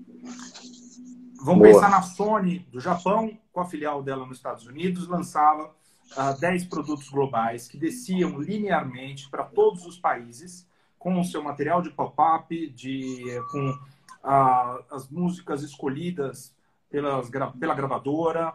[1.44, 1.74] Vamos Boa.
[1.74, 5.76] pensar na Sony do Japão, com a filial dela nos Estados Unidos, lançava
[6.18, 11.82] uh, 10 produtos globais que desciam linearmente para todos os países com o seu material
[11.82, 13.76] de pop-up, de, com
[14.24, 16.54] as músicas escolhidas
[16.92, 17.28] pelas,
[17.60, 18.54] pela gravadora,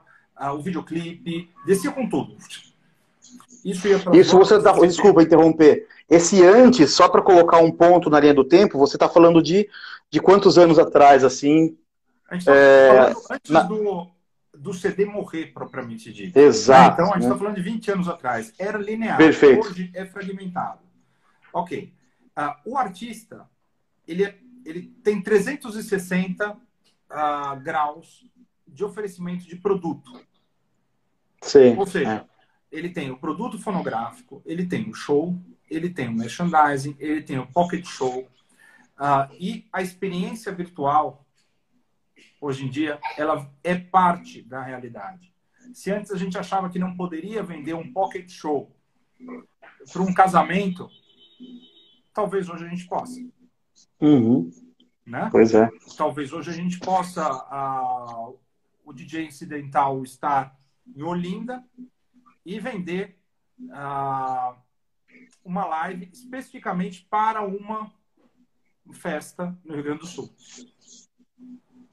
[0.54, 2.36] o videoclipe, descia com tudo.
[3.64, 5.88] Isso Isso você tá, desculpa interromper.
[6.08, 9.68] Esse antes, só para colocar um ponto na linha do tempo, você está falando de,
[10.08, 11.76] de quantos anos atrás, assim?
[12.30, 13.62] A gente está é, antes na...
[13.62, 14.08] do,
[14.58, 16.38] do CD morrer, propriamente dito.
[16.38, 16.94] Exato.
[16.94, 17.38] Então, a gente está né?
[17.38, 18.52] falando de 20 anos atrás.
[18.58, 19.16] Era linear.
[19.16, 19.66] Perfeito.
[19.66, 20.80] Hoje é fragmentado.
[21.52, 21.92] Ok.
[22.36, 23.48] Uh, o artista,
[24.06, 26.56] ele, é, ele tem 360 uh,
[27.08, 28.26] ah, graus
[28.66, 30.20] de oferecimento de produto.
[31.40, 31.76] Sim.
[31.76, 32.26] Ou seja,
[32.72, 32.76] é.
[32.76, 35.38] ele tem o produto fonográfico, ele tem o show,
[35.70, 38.28] ele tem o merchandising, ele tem o pocket show.
[38.98, 41.25] Uh, e a experiência virtual,
[42.46, 45.32] hoje em dia, ela é parte da realidade.
[45.74, 48.74] Se antes a gente achava que não poderia vender um pocket show
[49.92, 50.88] para um casamento,
[52.14, 53.20] talvez hoje a gente possa.
[54.00, 54.50] Uhum.
[55.04, 55.28] Né?
[55.30, 55.68] Pois é.
[55.96, 58.38] Talvez hoje a gente possa, uh,
[58.84, 60.56] o DJ incidental estar
[60.94, 61.64] em Olinda
[62.44, 63.18] e vender
[63.60, 64.56] uh,
[65.44, 67.92] uma live especificamente para uma
[68.92, 70.32] festa no Rio Grande do Sul.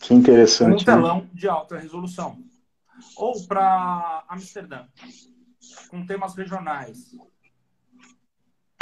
[0.04, 0.82] Que interessante.
[0.82, 1.30] Um telão né?
[1.34, 2.38] de alta resolução.
[3.16, 4.86] Ou para Amsterdã,
[5.88, 7.16] com temas regionais.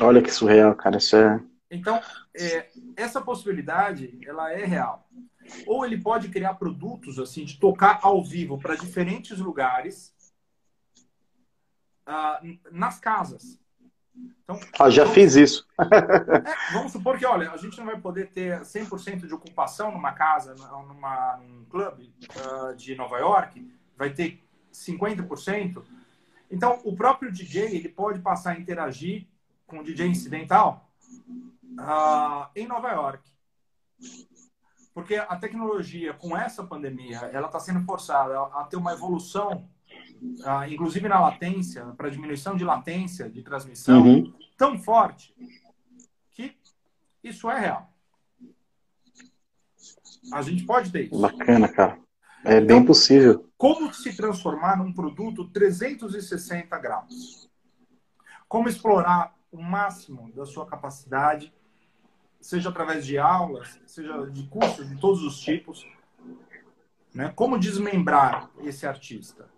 [0.02, 0.98] Olha que surreal, cara.
[0.98, 1.44] Isso é.
[1.70, 2.02] Então,
[2.36, 5.08] é, essa possibilidade, ela é real.
[5.68, 10.16] Ou ele pode criar produtos, assim, de tocar ao vivo para diferentes lugares
[12.08, 13.60] uh, nas casas.
[14.44, 15.66] Então, ah, já fiz isso.
[15.80, 20.12] é, vamos supor que, olha, a gente não vai poder ter 100% de ocupação numa
[20.12, 23.66] casa, numa, num clube uh, de Nova York,
[23.98, 24.44] vai ter
[24.74, 25.82] 50%.
[26.50, 29.26] Então, o próprio DJ ele pode passar a interagir
[29.66, 30.92] com o DJ incidental
[31.80, 33.32] uh, em Nova York.
[34.94, 39.66] Porque a tecnologia, com essa pandemia, ela está sendo forçada a ter uma evolução,
[40.70, 44.34] inclusive na latência, para diminuição de latência de transmissão, uhum.
[44.58, 45.34] tão forte
[46.32, 46.56] que
[47.24, 47.92] isso é real.
[50.32, 51.20] A gente pode ter isso.
[51.20, 52.00] Bacana, cara.
[52.44, 53.50] É então, bem possível.
[53.58, 57.50] Como se transformar num produto 360 graus?
[58.48, 61.54] Como explorar o máximo da sua capacidade,
[62.40, 65.86] seja através de aulas, seja de cursos de todos os tipos,
[67.14, 67.32] né?
[67.36, 69.50] Como desmembrar esse artista?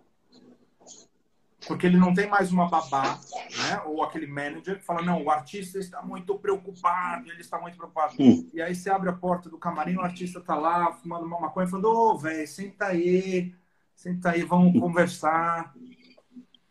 [1.66, 3.18] Porque ele não tem mais uma babá,
[3.56, 3.80] né?
[3.86, 8.14] Ou aquele manager que fala, não, o artista está muito preocupado, ele está muito preocupado.
[8.18, 8.48] Hum.
[8.52, 11.66] E aí você abre a porta do camarim, o artista está lá fumando uma maconha,
[11.66, 13.54] falando, ô, oh, velho, senta aí,
[13.94, 14.80] senta aí, vamos hum.
[14.80, 15.72] conversar.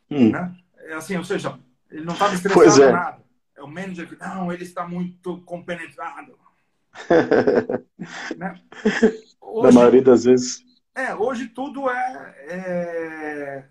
[0.09, 0.29] Hum.
[0.29, 0.55] Né?
[0.77, 1.57] É assim, ou seja,
[1.89, 2.91] ele não estava estressado é.
[2.91, 3.23] nada.
[3.55, 6.37] É o manager que, não, ele está muito compenetrado.
[8.37, 8.59] né?
[9.41, 10.63] Hoje, Na maioria das vezes.
[10.95, 13.65] É, hoje tudo é, é,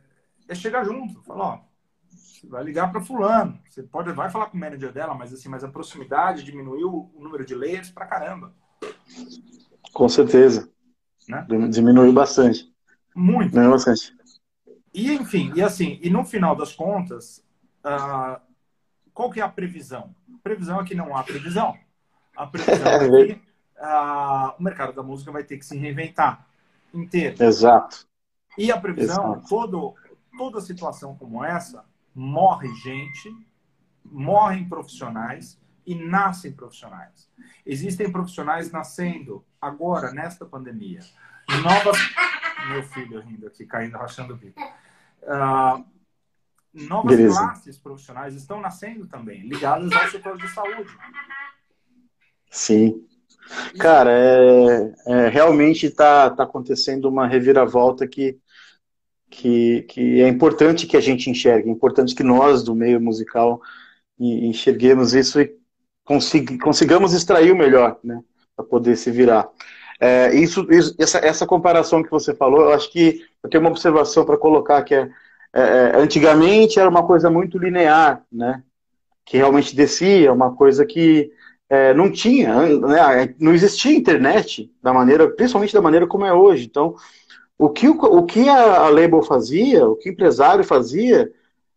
[0.53, 1.23] é chegar junto.
[1.23, 1.61] Falar, ó,
[2.09, 3.59] você vai ligar para fulano.
[3.69, 7.23] Você pode, vai falar com o manager dela, mas assim, mas a proximidade diminuiu o
[7.23, 8.55] número de layers para caramba.
[9.93, 10.71] Com certeza.
[11.29, 11.47] Né?
[11.71, 12.73] Diminuiu bastante.
[13.15, 13.51] Muito.
[13.51, 14.15] Diminuiu bastante.
[14.95, 17.43] E enfim, e assim, e no final das contas,
[17.85, 18.41] uh,
[19.15, 20.15] qual que é a previsão?
[20.35, 21.77] A previsão é que não há previsão.
[22.37, 26.47] A previsão é que uh, o mercado da música vai ter que se reinventar
[26.93, 27.43] inteiro.
[27.43, 28.07] Exato.
[28.59, 29.95] E a previsão, todo,
[30.37, 33.35] toda situação como essa, morre gente,
[34.05, 37.31] morrem profissionais e nascem profissionais.
[37.65, 41.01] Existem profissionais nascendo agora, nesta pandemia.
[41.63, 41.99] Novas.
[42.69, 44.61] Meu filho rindo aqui, caindo, rachando o bico.
[45.23, 45.85] Uh,
[46.73, 47.39] novas Beleza.
[47.39, 50.97] classes profissionais estão nascendo também, ligadas ao setor de saúde.
[52.51, 53.07] Sim.
[53.79, 58.39] Cara, é, é realmente está tá acontecendo uma reviravolta que,
[59.33, 63.61] que, que é importante que a gente enxergue, é importante que nós, do meio musical,
[64.21, 65.57] enxerguemos isso e
[66.05, 68.23] consig, consigamos extrair o melhor, né,
[68.55, 69.49] para poder se virar.
[69.99, 73.71] É, isso, isso, essa, essa comparação que você falou, eu acho que eu tenho uma
[73.71, 75.09] observação para colocar que é,
[75.55, 78.63] é, é, antigamente era uma coisa muito linear, né,
[79.25, 81.31] que realmente descia, uma coisa que
[81.71, 86.67] é, não tinha, né, não existia internet da maneira, principalmente da maneira como é hoje.
[86.67, 86.95] Então,
[87.65, 91.31] o que, o, o que a, a label fazia, o que o empresário fazia,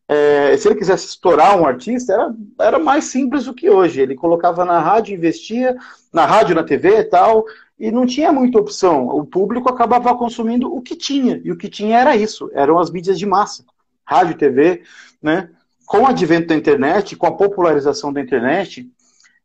[0.07, 4.01] é, se ele quisesse estourar um artista, era, era mais simples do que hoje.
[4.01, 5.75] Ele colocava na rádio, investia
[6.11, 7.45] na rádio, na TV e tal,
[7.79, 9.07] e não tinha muita opção.
[9.09, 12.89] O público acabava consumindo o que tinha, e o que tinha era isso, eram as
[12.89, 13.63] mídias de massa,
[14.03, 14.81] rádio, TV,
[15.21, 15.49] né?
[15.85, 18.89] Com o advento da internet, com a popularização da internet,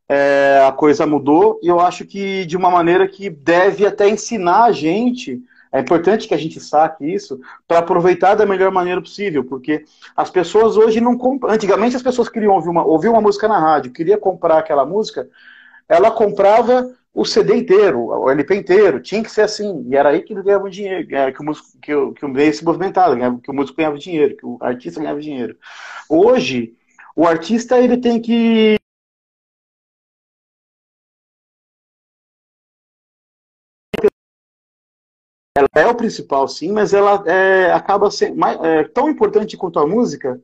[0.09, 4.65] é, a coisa mudou e eu acho que de uma maneira que deve até ensinar
[4.65, 5.41] a gente.
[5.73, 9.85] É importante que a gente saque isso para aproveitar da melhor maneira possível, porque
[10.17, 11.53] as pessoas hoje não compram.
[11.53, 15.29] Antigamente as pessoas queriam ouvir uma, ouvir uma música na rádio, queria comprar aquela música,
[15.89, 20.23] ela comprava o CD inteiro, o LP inteiro, tinha que ser assim, e era aí
[20.23, 23.55] que ganhava dinheiro, que o músico, que o, que o meio se movimentava, que o
[23.55, 25.57] músico ganhava dinheiro, que o artista ganhava dinheiro.
[26.09, 26.75] Hoje,
[27.17, 28.80] o artista ele tem que
[35.55, 39.79] ela é o principal, sim, mas ela é, acaba sendo mais, é, tão importante quanto
[39.79, 40.41] a música.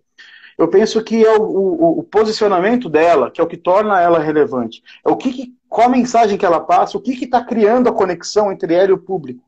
[0.59, 4.19] Eu penso que é o, o, o, posicionamento dela, que é o que torna ela
[4.19, 4.83] relevante.
[5.05, 7.93] É o que, que qual a mensagem que ela passa, o que está criando a
[7.93, 9.45] conexão entre ela e o público.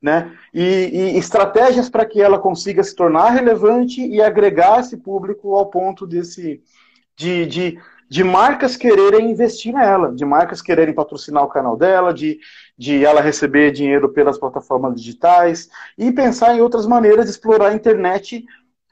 [0.00, 0.36] Né?
[0.52, 0.62] E,
[0.92, 6.06] e estratégias para que ela consiga se tornar relevante e agregar esse público ao ponto
[6.06, 6.60] desse
[7.16, 12.38] de, de, de marcas quererem investir nela, de marcas quererem patrocinar o canal dela, de,
[12.76, 17.74] de ela receber dinheiro pelas plataformas digitais e pensar em outras maneiras de explorar a
[17.74, 18.44] internet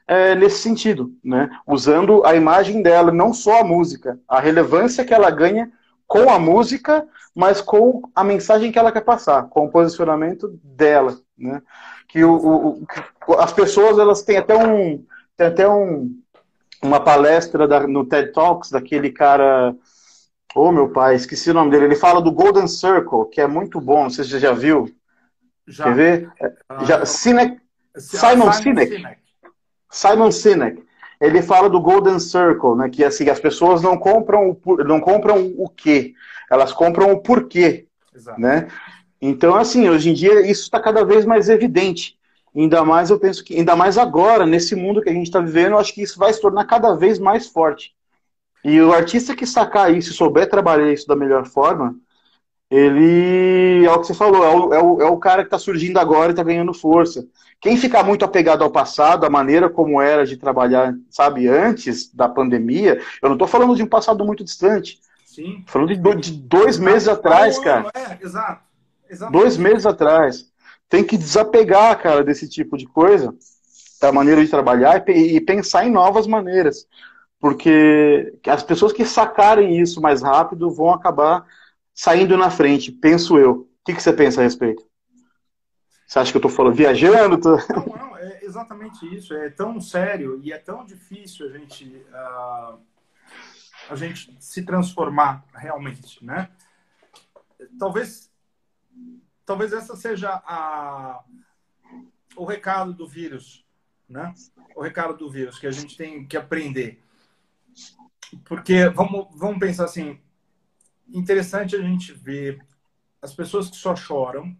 [0.07, 1.49] é, nesse sentido, né?
[1.65, 5.71] usando a imagem dela, não só a música, a relevância que ela ganha
[6.07, 11.17] com a música, mas com a mensagem que ela quer passar, com o posicionamento dela,
[11.37, 11.61] né?
[12.09, 15.05] Que o, o, as pessoas elas têm até um
[15.37, 16.20] tem até um
[16.81, 19.75] uma palestra da, no TED Talks daquele cara.
[20.53, 21.85] Ô oh, meu pai, esqueci o nome dele.
[21.85, 24.03] Ele fala do Golden Circle, que é muito bom.
[24.03, 24.89] Não sei se você já viu.
[25.67, 25.85] Já.
[25.85, 26.29] Quer ver?
[26.41, 27.57] Uh, já, Sinek,
[27.95, 28.95] Simon, Simon Sinek.
[28.95, 29.17] Sinek.
[29.89, 30.83] Simon Sinek.
[31.21, 32.89] Ele fala do Golden Circle, né?
[32.89, 36.13] Que assim, as pessoas não compram o, não compram o quê,
[36.49, 37.85] elas compram o porquê.
[38.13, 38.41] Exato.
[38.41, 38.67] Né?
[39.21, 42.17] Então, assim, hoje em dia isso está cada vez mais evidente.
[42.55, 45.71] Ainda mais eu penso que, ainda mais agora, nesse mundo que a gente está vivendo,
[45.71, 47.93] eu acho que isso vai se tornar cada vez mais forte.
[48.63, 51.95] E o artista que sacar isso e souber trabalhar isso da melhor forma,
[52.69, 55.57] ele é o que você falou, é o, é o, é o cara que está
[55.57, 57.25] surgindo agora e está ganhando força.
[57.59, 62.27] Quem ficar muito apegado ao passado, a maneira como era de trabalhar, sabe, antes da
[62.27, 64.99] pandemia, eu não estou falando de um passado muito distante.
[65.25, 65.63] Sim.
[65.67, 67.89] Falando de, de dois meses atrás, cara.
[67.93, 68.61] É, exato.
[69.31, 70.50] Dois meses atrás.
[70.91, 73.33] Tem que desapegar, cara, desse tipo de coisa,
[74.01, 76.85] da maneira de trabalhar e, pensar em novas maneiras.
[77.39, 81.45] Porque as pessoas que sacarem isso mais rápido vão acabar
[81.93, 83.51] saindo na frente, penso eu.
[83.51, 84.83] O que, que você pensa a respeito?
[86.05, 87.39] Você acha que eu estou falando viajando?
[87.39, 87.55] Tô...
[87.55, 89.33] Não, não, é exatamente isso.
[89.33, 92.77] É tão sério e é tão difícil a gente, uh,
[93.89, 96.49] a gente se transformar realmente, né?
[97.79, 98.29] Talvez,
[99.51, 101.25] talvez essa seja a,
[102.37, 103.65] o recado do vírus,
[104.07, 104.33] né?
[104.73, 107.03] O recado do vírus que a gente tem que aprender.
[108.45, 110.21] Porque vamos, vamos pensar assim,
[111.09, 112.65] interessante a gente ver
[113.21, 114.57] as pessoas que só choram,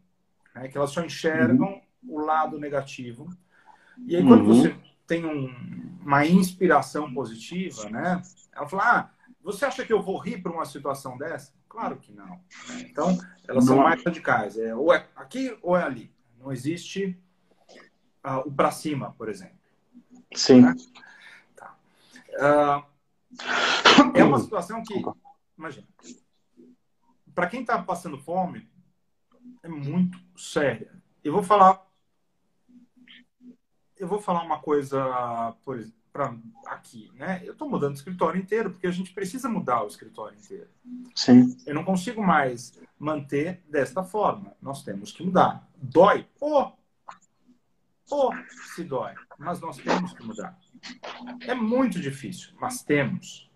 [0.54, 2.16] né, que elas só enxergam uhum.
[2.16, 3.30] o lado negativo.
[4.06, 4.56] E aí, quando uhum.
[4.56, 4.76] você
[5.08, 8.22] tem um, uma inspiração positiva, né?
[8.54, 9.10] Ela fala, ah,
[9.42, 11.54] você acha que eu vou rir para uma situação dessa?
[11.72, 12.28] Claro que não.
[12.68, 12.82] Né?
[12.82, 13.76] Então, elas não.
[13.76, 14.58] são mais radicais.
[14.58, 16.14] É, ou é aqui ou é ali.
[16.38, 17.18] Não existe
[18.26, 19.58] uh, o para cima, por exemplo.
[20.36, 20.64] Sim.
[20.64, 20.76] Né?
[21.56, 21.74] Tá.
[22.28, 25.02] Uh, é uma situação que,
[25.58, 25.88] imagina,
[27.34, 28.70] para quem está passando fome,
[29.64, 31.02] é muito séria.
[31.24, 31.88] Eu vou falar.
[33.96, 35.80] Eu vou falar uma coisa, por
[36.12, 36.36] para
[36.68, 37.42] aqui, né?
[37.44, 40.68] Eu estou mudando o escritório inteiro porque a gente precisa mudar o escritório inteiro.
[41.16, 41.58] Sim.
[41.66, 44.54] Eu não consigo mais manter desta forma.
[44.62, 45.68] Nós temos que mudar.
[45.76, 46.28] Dói?
[46.40, 46.72] Oh,
[48.10, 48.32] oh,
[48.76, 49.14] se dói.
[49.38, 50.58] Mas nós temos que mudar.
[51.42, 53.50] É muito difícil, mas temos.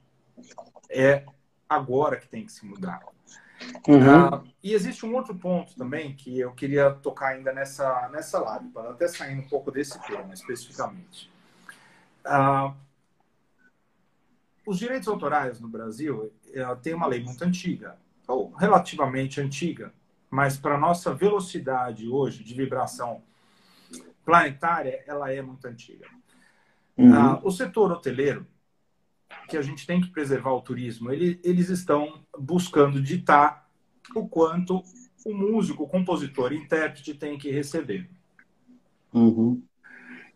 [0.89, 1.25] É
[1.67, 3.01] agora que tem que se mudar.
[3.87, 4.27] Uhum.
[4.27, 8.71] Uh, e existe um outro ponto também que eu queria tocar ainda nessa, nessa live,
[8.89, 11.31] até sair um pouco desse tema especificamente.
[12.25, 12.73] Uh,
[14.65, 19.93] os direitos autorais no Brasil uh, tem uma lei muito antiga, ou relativamente antiga,
[20.29, 23.21] mas para nossa velocidade hoje de vibração
[24.25, 26.07] planetária, ela é muito antiga.
[26.97, 27.35] Uhum.
[27.35, 28.47] Uh, o setor hoteleiro
[29.47, 33.69] que a gente tem que preservar o turismo, ele, eles estão buscando ditar
[34.15, 34.81] o quanto
[35.25, 38.09] o músico, o compositor, o intérprete tem que receber.
[39.13, 39.61] Uhum.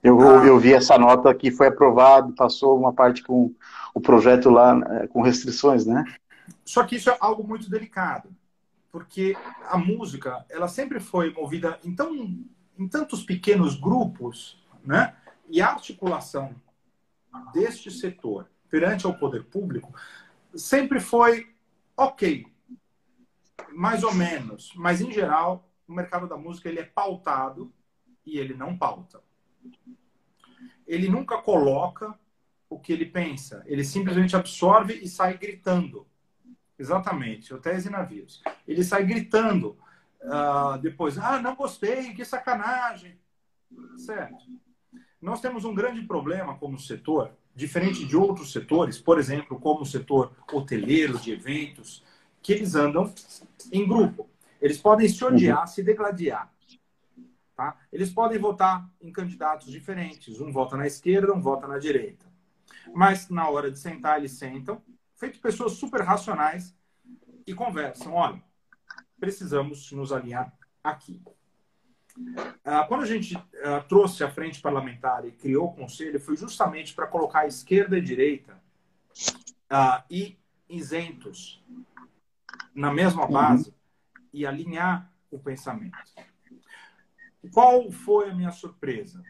[0.01, 3.53] Eu, ah, eu vi essa nota que foi aprovado, passou uma parte com
[3.93, 6.03] o projeto lá é, com restrições, né?
[6.63, 8.29] Só que isso é algo muito delicado,
[8.91, 9.35] porque
[9.67, 12.13] a música ela sempre foi movida em, tão,
[12.77, 15.15] em tantos pequenos grupos, né?
[15.49, 16.55] E a articulação
[17.53, 19.93] deste setor perante ao poder público
[20.55, 21.47] sempre foi
[21.97, 22.45] ok,
[23.73, 27.71] mais ou menos, mas em geral o mercado da música ele é pautado
[28.25, 29.21] e ele não pauta.
[30.88, 32.17] Ele nunca coloca
[32.69, 36.08] o que ele pensa, ele simplesmente absorve e sai gritando.
[36.78, 38.41] Exatamente, hotéis e navios.
[38.67, 39.78] Ele sai gritando
[40.22, 43.19] uh, depois, ah, não gostei, que sacanagem.
[43.98, 44.45] Certo.
[45.22, 49.86] Nós temos um grande problema como setor, diferente de outros setores, por exemplo, como o
[49.86, 52.04] setor hoteleiro, de eventos,
[52.41, 53.13] que eles andam
[53.72, 54.30] em grupo.
[54.62, 55.67] Eles podem se odiar, uhum.
[55.67, 56.52] se degladiar.
[57.60, 57.78] Tá?
[57.91, 60.39] Eles podem votar em candidatos diferentes.
[60.39, 62.26] Um vota na esquerda, um vota na direita.
[62.95, 64.82] Mas na hora de sentar, eles sentam,
[65.13, 66.74] feito pessoas super racionais,
[67.45, 68.13] e conversam.
[68.13, 68.41] Olha,
[69.19, 71.22] precisamos nos alinhar aqui.
[72.63, 76.93] Ah, quando a gente ah, trouxe a frente parlamentar e criou o conselho, foi justamente
[76.93, 78.58] para colocar a esquerda e a direita
[79.69, 81.62] ah, e isentos
[82.74, 83.32] na mesma uhum.
[83.32, 83.74] base
[84.32, 85.98] e alinhar o pensamento.
[87.54, 89.21] Qual foi a minha surpresa?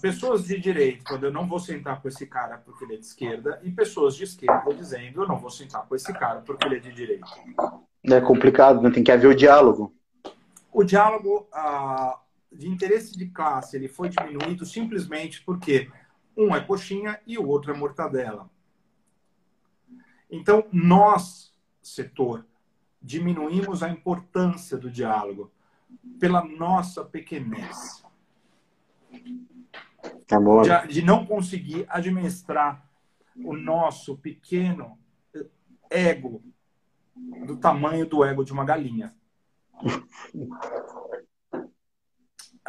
[0.00, 3.04] pessoas de direita, quando eu não vou sentar com esse cara porque ele é de
[3.04, 6.76] esquerda, e pessoas de esquerda dizendo eu não vou sentar com esse cara porque ele
[6.76, 7.26] é de direita.
[8.04, 8.92] É complicado, né?
[8.92, 9.92] tem que haver o diálogo
[10.76, 12.20] o diálogo ah,
[12.52, 15.90] de interesse de classe ele foi diminuído simplesmente porque
[16.36, 18.50] um é coxinha e o outro é mortadela.
[20.30, 21.50] Então, nós,
[21.80, 22.44] setor,
[23.00, 25.50] diminuímos a importância do diálogo
[26.18, 28.04] pela nossa pequenez.
[30.26, 30.38] Tá
[30.86, 32.88] de, de não conseguir administrar
[33.36, 34.98] o nosso pequeno
[35.90, 36.42] ego
[37.46, 39.14] do tamanho do ego de uma galinha.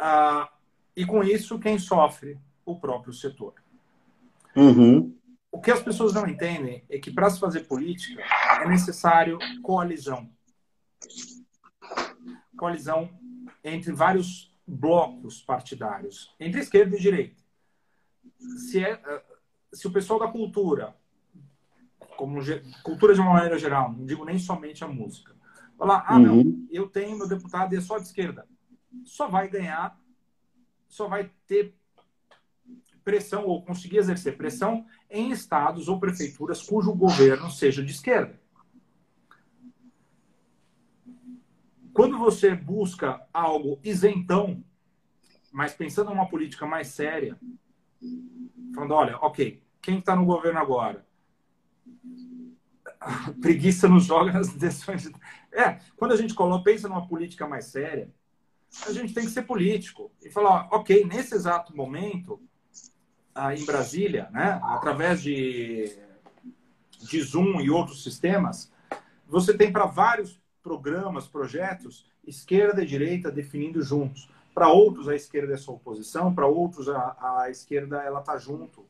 [0.00, 0.48] Ah,
[0.96, 2.38] e com isso, quem sofre?
[2.64, 3.54] O próprio setor.
[4.54, 5.12] Uhum.
[5.50, 8.22] O que as pessoas não entendem é que para se fazer política
[8.62, 10.30] é necessário coalizão.
[12.58, 13.08] Coalizão
[13.64, 17.42] entre vários blocos partidários, entre esquerda e direita.
[18.68, 19.22] Se, é, ah,
[19.72, 20.94] se o pessoal da cultura,
[22.16, 22.40] como
[22.82, 25.38] cultura de uma maneira geral, não digo nem somente a música,
[25.78, 26.42] Falar, ah, uhum.
[26.42, 28.44] não, eu tenho meu deputado e é só de esquerda.
[29.04, 29.96] Só vai ganhar,
[30.88, 31.72] só vai ter
[33.04, 38.37] pressão ou conseguir exercer pressão em estados ou prefeituras cujo governo seja de esquerda.
[41.98, 44.62] Quando você busca algo isentão,
[45.50, 47.36] mas pensando em uma política mais séria,
[48.72, 51.04] falando, olha, ok, quem está no governo agora?
[53.42, 55.10] preguiça nos joga nas decisões.
[55.50, 58.08] É, quando a gente coloca, pensa numa política mais séria,
[58.86, 62.40] a gente tem que ser político e falar, ok, nesse exato momento,
[63.34, 65.98] ah, em Brasília, né, através de,
[67.00, 68.72] de Zoom e outros sistemas,
[69.26, 70.37] você tem para vários
[70.68, 74.28] programas, projetos, esquerda e direita definindo juntos.
[74.54, 78.84] Para outros, a esquerda é sua oposição, para outros, a, a esquerda ela está junto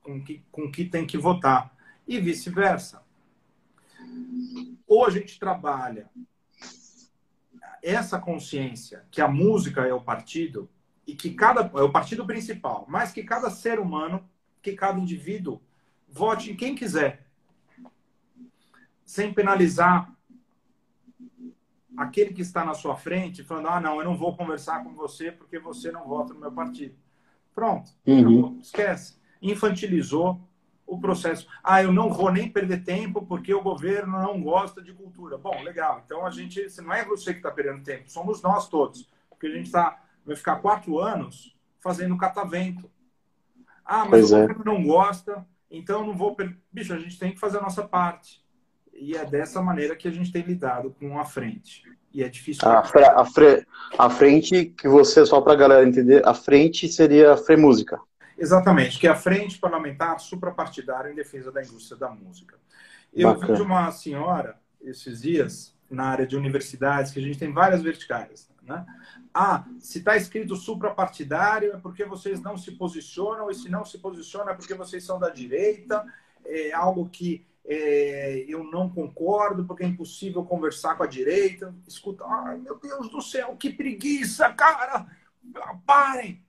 [0.00, 1.72] com que, com que tem que votar.
[2.08, 3.02] E vice-versa.
[4.84, 6.10] Ou a gente trabalha
[7.80, 10.68] essa consciência que a música é o partido
[11.06, 14.28] e que cada é o partido principal, mas que cada ser humano,
[14.60, 15.60] que cada indivíduo
[16.08, 17.24] vote em quem quiser,
[19.04, 20.12] sem penalizar
[21.96, 25.30] aquele que está na sua frente, falando: ah, não, eu não vou conversar com você
[25.32, 26.94] porque você não vota no meu partido.
[27.54, 28.58] Pronto, uhum.
[28.60, 29.20] esquece.
[29.40, 30.40] Infantilizou
[30.86, 31.46] o processo.
[31.62, 35.38] Ah, eu não vou nem perder tempo porque o governo não gosta de cultura.
[35.38, 36.02] Bom, legal.
[36.04, 39.08] Então a gente, não é você que está perdendo tempo, somos nós todos.
[39.28, 42.90] Porque a gente tá, vai ficar quatro anos fazendo catavento.
[43.84, 44.40] Ah, mas pois o é.
[44.42, 46.34] governo não gosta, então não vou.
[46.34, 46.56] Per...
[46.70, 48.41] Bicho, a gente tem que fazer a nossa parte.
[48.92, 51.82] E é dessa maneira que a gente tem lidado com a frente.
[52.12, 52.68] E é difícil.
[52.68, 53.66] A, a, fre...
[53.98, 57.98] a frente, que você, só para a galera entender, a frente seria a Fremúsica.
[58.36, 62.58] Exatamente, que é a Frente Parlamentar Suprapartidária em Defesa da Indústria da Música.
[63.14, 63.52] Eu Bacana.
[63.52, 67.82] vi de uma senhora esses dias, na área de universidades, que a gente tem várias
[67.82, 68.50] verticais.
[68.62, 68.84] Né?
[69.32, 73.98] Ah, se está escrito suprapartidário é porque vocês não se posicionam, e se não se
[73.98, 76.04] posiciona é porque vocês são da direita,
[76.44, 81.74] é algo que é, eu não concordo, porque é impossível conversar com a direita.
[81.86, 85.06] Escuta, ai meu Deus do céu, que preguiça, cara!
[85.86, 86.44] Parem!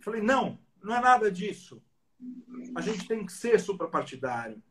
[0.00, 1.82] Falei, não, não é nada disso.
[2.74, 4.62] A gente tem que ser suprapartidário,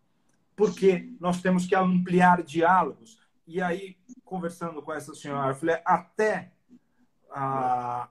[0.55, 3.19] porque nós temos que ampliar diálogos.
[3.47, 6.51] E aí, conversando com essa senhora, eu falei, até
[7.31, 8.07] a,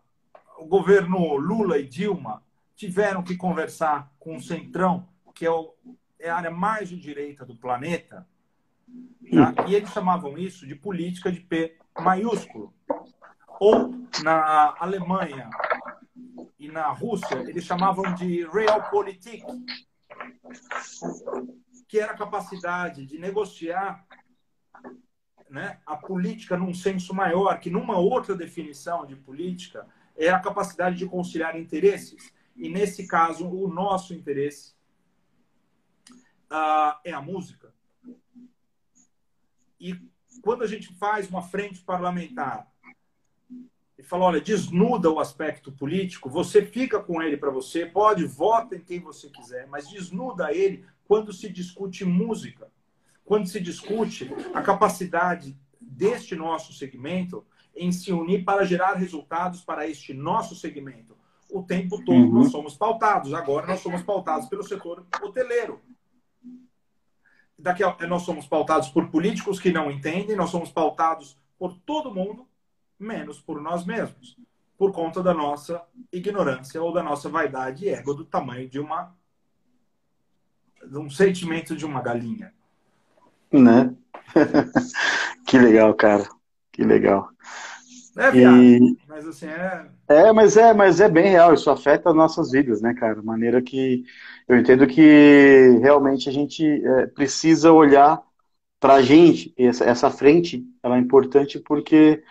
[0.59, 2.43] o governo Lula e Dilma
[2.75, 5.75] tiveram que conversar com o Centrão, que é, o,
[6.23, 8.27] é a área mais de direita do planeta,
[9.31, 9.67] tá?
[9.67, 12.73] e eles chamavam isso de política de P maiúsculo.
[13.59, 13.91] Ou
[14.23, 15.51] na Alemanha,
[16.59, 19.45] e na Rússia eles chamavam de Realpolitik,
[21.89, 24.07] que era a capacidade de negociar
[25.51, 30.97] né, a política num senso maior, que numa outra definição de política é a capacidade
[30.97, 32.33] de conciliar interesses.
[32.55, 34.73] E nesse caso, o nosso interesse
[36.53, 37.73] uh, é a música.
[39.81, 39.99] E
[40.43, 42.71] quando a gente faz uma frente parlamentar
[43.99, 48.77] e fala: olha, desnuda o aspecto político, você fica com ele para você, pode, vota
[48.77, 52.71] em quem você quiser, mas desnuda ele quando se discute música,
[53.25, 57.45] quando se discute a capacidade deste nosso segmento
[57.75, 61.17] em se unir para gerar resultados para este nosso segmento.
[61.51, 62.33] O tempo todo uhum.
[62.33, 65.83] nós somos pautados, agora nós somos pautados pelo setor hoteleiro.
[67.59, 72.15] Daqui a, nós somos pautados por políticos que não entendem, nós somos pautados por todo
[72.15, 72.47] mundo
[72.99, 74.37] menos por nós mesmos,
[74.79, 79.15] por conta da nossa ignorância ou da nossa vaidade e ego do tamanho de uma
[80.85, 82.53] de um sentimento de uma galinha.
[83.53, 83.95] Né?
[85.47, 86.29] que legal, cara.
[86.73, 87.29] Que legal.
[88.17, 88.97] É e...
[89.09, 89.87] mas assim é.
[90.09, 91.55] É, mas é, mas é bem real.
[91.55, 93.23] Isso afeta as nossas vidas, né, cara?
[93.23, 94.05] Maneira que
[94.47, 98.23] eu entendo que realmente a gente é, precisa olhar
[98.79, 99.55] para a gente.
[99.57, 102.23] Essa, essa frente, ela é importante porque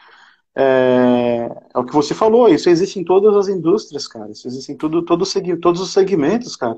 [0.55, 4.31] é, é, o que você falou, isso existe em todas as indústrias, cara.
[4.31, 5.25] Isso existe em tudo, todo,
[5.59, 6.77] todos os segmentos, cara.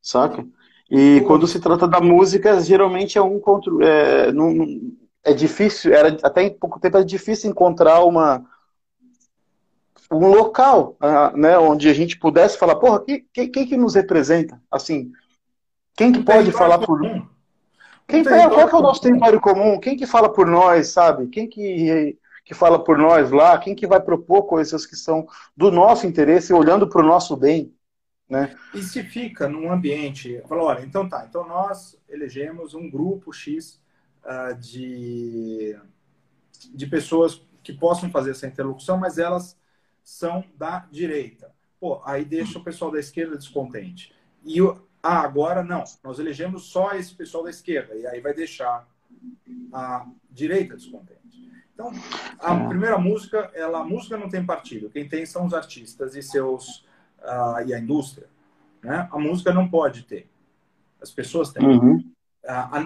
[0.00, 0.46] Saca?
[0.90, 3.72] E quando se trata da música, geralmente é um contra.
[3.84, 4.54] É, não,
[5.30, 8.44] é difícil, era até em pouco tempo é difícil encontrar uma
[10.10, 13.94] um local, uh, né, onde a gente pudesse falar, porra, quem, quem, quem que nos
[13.94, 14.58] representa?
[14.70, 15.12] Assim,
[15.94, 16.98] quem que pode falar por
[18.06, 19.78] quem, qual, qual que é o nosso território comum?
[19.78, 21.26] Quem que fala por nós, sabe?
[21.28, 22.16] Quem que
[22.48, 26.50] que fala por nós lá, quem que vai propor coisas que são do nosso interesse,
[26.50, 27.74] olhando para o nosso bem,
[28.26, 28.56] né?
[28.72, 33.78] E se fica num ambiente, fala, olha, então tá, então nós elegemos um grupo X
[34.24, 35.78] uh, de,
[36.74, 39.58] de pessoas que possam fazer essa interlocução, mas elas
[40.02, 41.52] são da direita.
[41.78, 44.14] Pô, aí deixa o pessoal da esquerda descontente.
[44.44, 44.58] E
[45.02, 48.88] ah, agora não, nós elegemos só esse pessoal da esquerda, e aí vai deixar
[49.72, 51.18] a direita descontente.
[51.72, 51.92] Então,
[52.40, 52.68] a é.
[52.68, 56.78] primeira música, ela, a música não tem partido, quem tem são os artistas e seus
[57.20, 58.28] uh, e a indústria.
[58.82, 59.08] Né?
[59.12, 60.28] A música não pode ter,
[61.00, 61.64] as pessoas têm.
[61.64, 62.10] Uhum.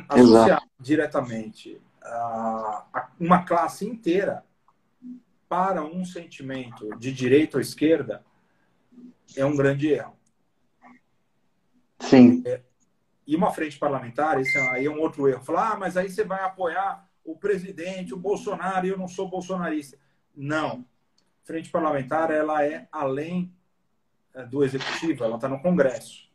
[0.08, 1.80] Associar diretamente
[3.18, 4.44] uma classe inteira
[5.48, 8.24] para um sentimento de direita ou esquerda
[9.36, 10.16] é um grande erro.
[12.00, 12.42] Sim.
[12.44, 12.60] É,
[13.26, 15.44] e uma frente parlamentar, isso aí é um outro erro.
[15.44, 19.28] Falar, ah, mas aí você vai apoiar o presidente, o Bolsonaro, e eu não sou
[19.28, 19.96] bolsonarista.
[20.34, 20.84] Não.
[21.44, 23.54] Frente parlamentar, ela é além
[24.34, 26.31] é, do executivo, ela está no Congresso.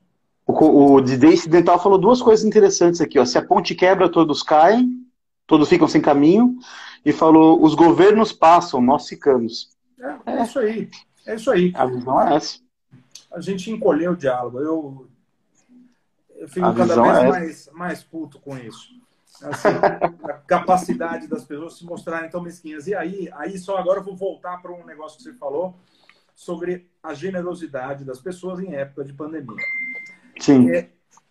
[0.47, 3.19] O, o Didê Incidental falou duas coisas interessantes aqui.
[3.19, 3.25] Ó.
[3.25, 5.05] Se a ponte quebra, todos caem,
[5.45, 6.57] todos ficam sem caminho.
[7.05, 9.69] E falou, os governos passam, nós ficamos.
[9.99, 10.89] É, é isso aí.
[11.25, 11.73] É isso aí.
[11.75, 12.59] A visão é essa.
[13.31, 14.59] A gente encolheu o diálogo.
[14.59, 15.07] Eu,
[16.37, 18.95] eu fico a cada vez é mais, mais puto com isso.
[19.43, 19.67] Assim,
[20.23, 22.87] a capacidade das pessoas se mostrarem tão mesquinhas.
[22.87, 25.75] E aí, aí só agora eu vou voltar para um negócio que você falou
[26.33, 29.63] sobre a generosidade das pessoas em época de pandemia.
[30.39, 30.69] Sim.
[30.71, 30.89] É,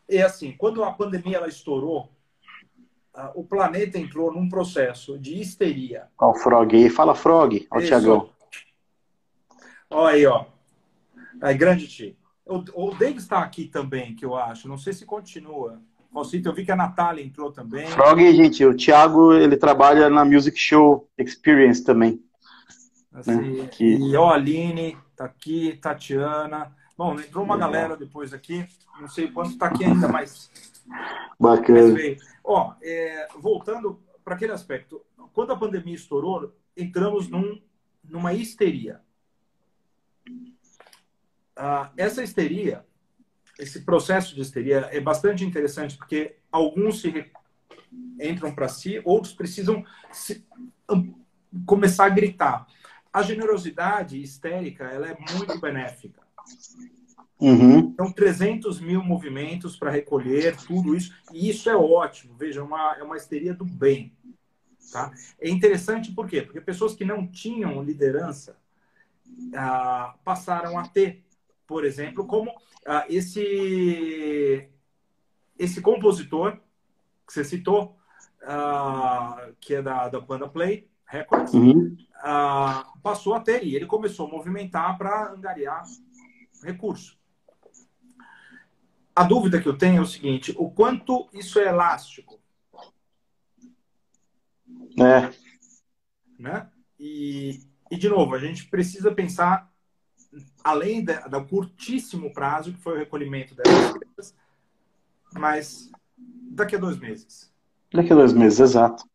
[0.09, 2.11] é assim, quando a pandemia ela estourou,
[3.35, 6.09] o planeta entrou num processo de histeria.
[6.19, 6.91] Ó, o Frog aí.
[6.91, 7.67] Fala, Frog.
[7.71, 8.31] Ó, o Tiagão.
[9.89, 10.45] Olha aí, ó.
[11.41, 12.19] Aí, grande Ti.
[12.45, 14.69] O, o David está aqui também, que eu acho.
[14.69, 15.81] Não sei se continua.
[16.13, 17.87] Rosito, eu vi que a Natália entrou também.
[17.89, 22.23] Frog, gente, o Thiago, ele trabalha na Music Show Experience também.
[23.13, 23.67] Assim, né?
[23.67, 23.85] que...
[23.85, 26.75] E ó, Aline, tá aqui, Tatiana.
[26.97, 28.67] Bom, entrou uma galera depois aqui.
[29.01, 30.51] Não sei quanto tá aqui ainda, mas.
[31.39, 31.99] Bacana.
[32.43, 35.05] ó, é, voltando para aquele aspecto.
[35.33, 37.61] Quando a pandemia estourou, entramos num,
[38.03, 39.01] numa histeria.
[41.55, 42.85] Ah, essa histeria
[43.59, 47.31] esse processo de histeria é bastante interessante porque alguns se
[48.21, 50.47] entram para si, outros precisam se,
[51.65, 52.67] começar a gritar.
[53.13, 56.26] A generosidade histérica ela é muito benéfica.
[57.39, 57.79] Uhum.
[57.79, 62.35] Então, 300 mil movimentos para recolher tudo isso, e isso é ótimo.
[62.37, 64.13] Veja, é uma, é uma histeria do bem.
[64.91, 65.13] Tá?
[65.41, 66.43] É interessante por quê?
[66.43, 68.57] Porque pessoas que não tinham liderança
[69.55, 71.27] ah, passaram a ter
[71.67, 72.51] por exemplo, como
[72.87, 74.69] ah, esse,
[75.59, 76.59] esse compositor
[77.27, 77.97] que você citou,
[78.43, 81.97] ah, que é da, da Panda Play Records, uhum.
[82.23, 85.85] ah, passou a ter, e ele começou a movimentar para angariar
[86.63, 87.17] recurso.
[89.15, 92.39] A dúvida que eu tenho é o seguinte: o quanto isso é elástico?
[94.99, 95.33] É.
[96.39, 96.69] Né?
[96.99, 99.71] E, e, de novo, a gente precisa pensar
[100.63, 104.35] além da, do curtíssimo prazo, que foi o recolhimento dessas coisas,
[105.33, 105.91] mas
[106.51, 107.51] daqui a dois meses.
[107.93, 109.09] Daqui a dois meses, exato.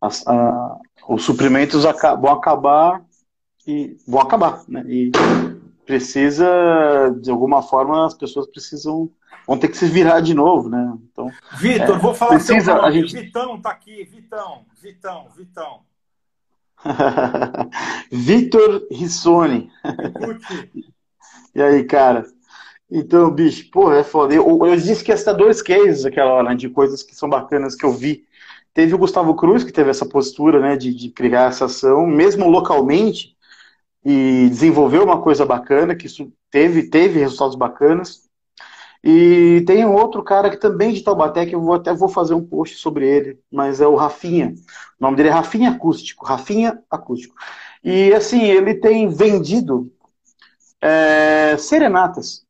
[0.00, 0.78] As, a,
[1.08, 3.04] os suprimentos vão acabar
[3.66, 4.84] e vão acabar, né?
[4.86, 5.12] E
[5.84, 6.46] precisa,
[7.20, 9.10] de alguma forma, as pessoas precisam
[9.46, 10.96] vão ter que se virar de novo, né?
[11.12, 12.88] Então, Vitor, é, vou falar precisa, seu nome.
[12.88, 13.14] A gente...
[13.14, 15.80] Vitão tá aqui, Vitão, Vitão, Vitão.
[18.10, 19.70] Vitor Rissoni.
[21.54, 22.26] e aí, cara?
[22.90, 24.34] Então, bicho, porra, é foda.
[24.34, 27.28] Eu, eu disse que ia citar dois cases aquela hora, né, de coisas que são
[27.28, 28.24] bacanas que eu vi.
[28.72, 32.48] Teve o Gustavo Cruz, que teve essa postura, né, de, de criar essa ação, mesmo
[32.48, 33.33] localmente,
[34.04, 36.06] e desenvolveu uma coisa bacana, que
[36.50, 38.24] teve, teve resultados bacanas.
[39.02, 42.34] E tem um outro cara que também de Taubaté, que eu vou, até vou fazer
[42.34, 44.54] um post sobre ele, mas é o Rafinha.
[44.98, 46.24] O nome dele é Rafinha Acústico.
[46.24, 47.34] Rafinha Acústico.
[47.82, 49.92] E assim, ele tem vendido
[50.80, 52.44] é, serenatas.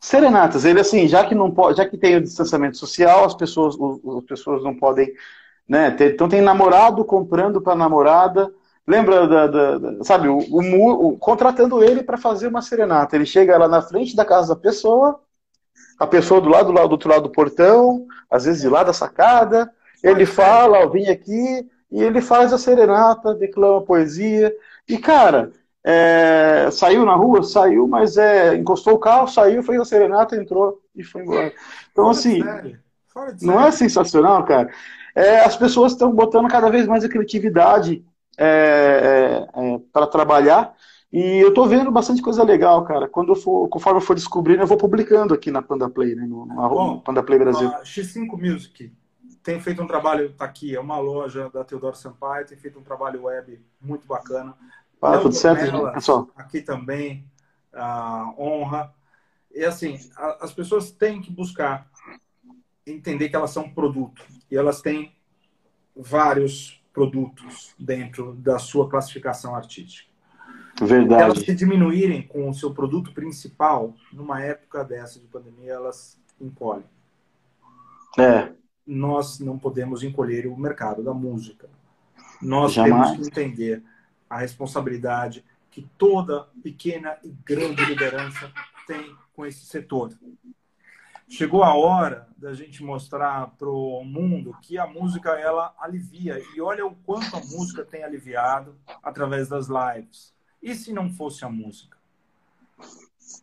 [0.00, 0.64] Serenatas.
[0.64, 3.76] Ele assim, já que não pode, já que tem o distanciamento social, as pessoas,
[4.18, 5.12] as pessoas não podem,
[5.66, 5.90] né?
[5.90, 8.52] Ter, então tem namorado comprando para namorada
[8.88, 13.14] Lembra da, da, da sabe, o, o, o, contratando ele para fazer uma serenata.
[13.14, 15.20] Ele chega lá na frente da casa da pessoa,
[15.98, 18.82] a pessoa do lado, do, lado, do outro lado do portão, às vezes de lá
[18.82, 19.70] da sacada,
[20.02, 24.54] ele fala, ó, vem aqui, e ele faz a serenata, declama poesia.
[24.88, 25.52] E, cara,
[25.84, 27.42] é, saiu na rua?
[27.42, 31.52] Saiu, mas é, encostou o carro, saiu, fez a serenata, entrou e foi embora.
[31.92, 32.42] Então, assim,
[33.42, 34.70] não é sensacional, cara?
[35.14, 38.02] É, as pessoas estão botando cada vez mais a criatividade
[38.38, 40.74] é, é, é para trabalhar.
[41.12, 43.08] E eu tô vendo bastante coisa legal, cara.
[43.08, 46.26] Quando eu for, conforme eu for descobrindo, eu vou publicando aqui na Panda Play, né?
[46.26, 47.70] No, no Bom, Panda Play Brasil.
[47.82, 48.92] X5 Music
[49.42, 52.82] tem feito um trabalho, tá aqui, é uma loja da Teodoro Sampaio, tem feito um
[52.82, 54.54] trabalho web muito bacana.
[55.00, 56.28] Ah, tudo certo, pessoal?
[56.36, 57.24] Aqui também,
[57.72, 58.92] a honra.
[59.50, 61.90] E assim, a, as pessoas têm que buscar
[62.86, 64.22] entender que elas são produto.
[64.50, 65.16] E elas têm
[65.96, 70.10] vários produtos dentro da sua classificação artística.
[70.82, 71.22] Verdade.
[71.22, 76.82] Elas se diminuírem com o seu produto principal, numa época dessa de pandemia, elas encolhem.
[78.18, 78.50] É.
[78.84, 81.70] Nós não podemos encolher o mercado da música.
[82.42, 83.12] Nós Jamais.
[83.12, 83.84] temos que entender
[84.28, 88.50] a responsabilidade que toda pequena e grande liderança
[88.88, 90.10] tem com esse setor.
[91.28, 96.60] Chegou a hora da gente mostrar para o mundo que a música ela alivia e
[96.60, 100.34] olha o quanto a música tem aliviado através das lives.
[100.62, 101.98] E se não fosse a música?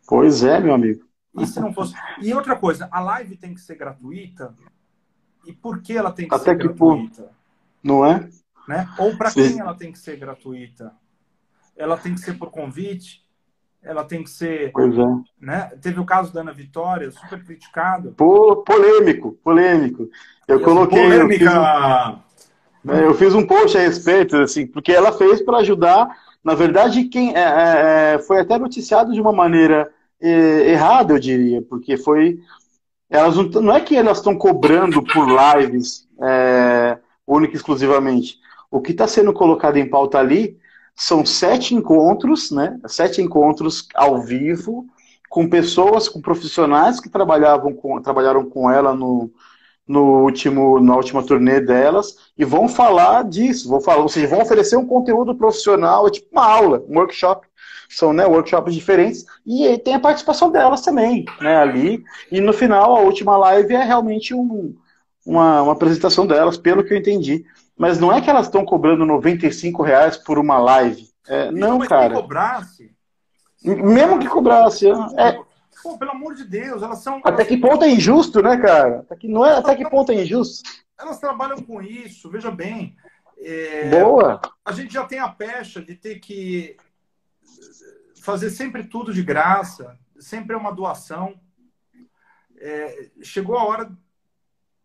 [0.08, 1.06] Pois é, meu amigo.
[1.38, 1.94] E se não fosse?
[2.20, 4.54] E outra coisa, a live tem que ser gratuita.
[5.46, 7.22] E por que ela tem que Até ser que gratuita?
[7.22, 7.30] Por...
[7.82, 8.28] Não é?
[8.66, 8.88] Né?
[8.98, 10.92] Ou para quem ela tem que ser gratuita?
[11.76, 13.25] Ela tem que ser por convite?
[13.86, 14.72] Ela tem que ser.
[14.72, 15.06] Pois é.
[15.40, 15.70] Né?
[15.80, 18.12] Teve o caso da Ana Vitória, super criticado.
[18.16, 20.10] Pô, polêmico, polêmico.
[20.46, 21.00] Eu coloquei.
[21.00, 21.44] Polêmica.
[21.44, 25.58] Eu fiz, um, é, eu fiz um post a respeito, assim, porque ela fez para
[25.58, 26.08] ajudar.
[26.42, 31.18] Na verdade, quem é, é, é, foi até noticiado de uma maneira é, errada, eu
[31.18, 32.40] diria, porque foi.
[33.08, 38.38] Elas não, não é que elas estão cobrando por lives é, única e exclusivamente.
[38.68, 40.58] O que está sendo colocado em pauta ali
[40.96, 42.80] são sete encontros, né?
[42.86, 44.86] Sete encontros ao vivo
[45.28, 49.30] com pessoas, com profissionais que trabalhavam com, trabalharam com ela no,
[49.86, 54.40] no último, na última turnê delas e vão falar disso, vão falar, ou seja, vão
[54.40, 57.46] oferecer um conteúdo profissional, é tipo uma aula, um workshop.
[57.88, 62.02] São né, workshops diferentes e tem a participação delas também, né, ali.
[62.32, 64.74] E no final, a última live é realmente um,
[65.24, 67.44] uma, uma apresentação delas, pelo que eu entendi.
[67.76, 71.08] Mas não é que elas estão cobrando 95 reais por uma live.
[71.28, 72.14] É, não, mas cara.
[72.14, 72.96] Que cobrasse.
[73.62, 74.88] Mesmo que cobrasse.
[74.88, 75.38] É...
[75.82, 77.20] Pô, pelo amor de Deus, elas são.
[77.22, 79.00] Até que ponto é injusto, né, cara?
[79.00, 80.68] Até que, não é, até que ponto é injusto?
[80.98, 82.96] Elas trabalham com isso, veja bem.
[83.38, 83.90] É...
[83.90, 84.40] Boa!
[84.64, 86.76] A gente já tem a pecha de ter que
[88.22, 91.38] fazer sempre tudo de graça, sempre é uma doação.
[92.58, 93.10] É...
[93.22, 93.92] Chegou a hora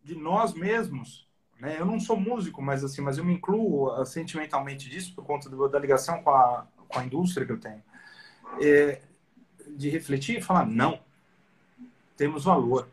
[0.03, 1.30] de nós mesmos
[1.61, 1.79] né?
[1.79, 5.47] Eu não sou músico, mas assim, mas eu me incluo uh, sentimentalmente disso por conta
[5.47, 7.83] do, da ligação com a, com a indústria que eu tenho.
[8.59, 9.03] É,
[9.77, 10.99] de refletir e falar, não,
[12.17, 12.89] temos valor,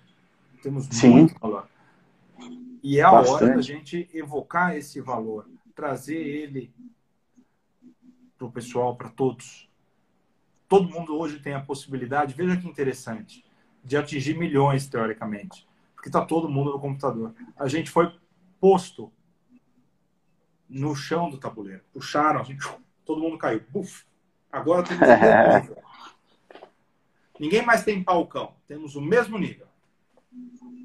[0.62, 1.08] temos Sim.
[1.08, 1.66] muito valor.
[2.82, 3.44] E é a Bastante.
[3.44, 6.70] hora da gente evocar esse valor, trazer ele
[8.36, 9.66] para o pessoal, para todos.
[10.68, 13.42] Todo mundo hoje tem a possibilidade, veja que interessante,
[13.82, 15.66] de atingir milhões, teoricamente.
[15.94, 17.34] Porque está todo mundo no computador.
[17.56, 18.12] A gente foi
[18.60, 19.12] posto
[20.68, 21.82] no chão do tabuleiro.
[21.92, 22.66] Puxaram, a gente,
[23.04, 23.62] todo mundo caiu.
[23.70, 24.04] Buf.
[24.50, 25.82] Agora temos o mesmo nível.
[27.38, 28.54] Ninguém mais tem palcão.
[28.66, 29.66] Temos o mesmo nível.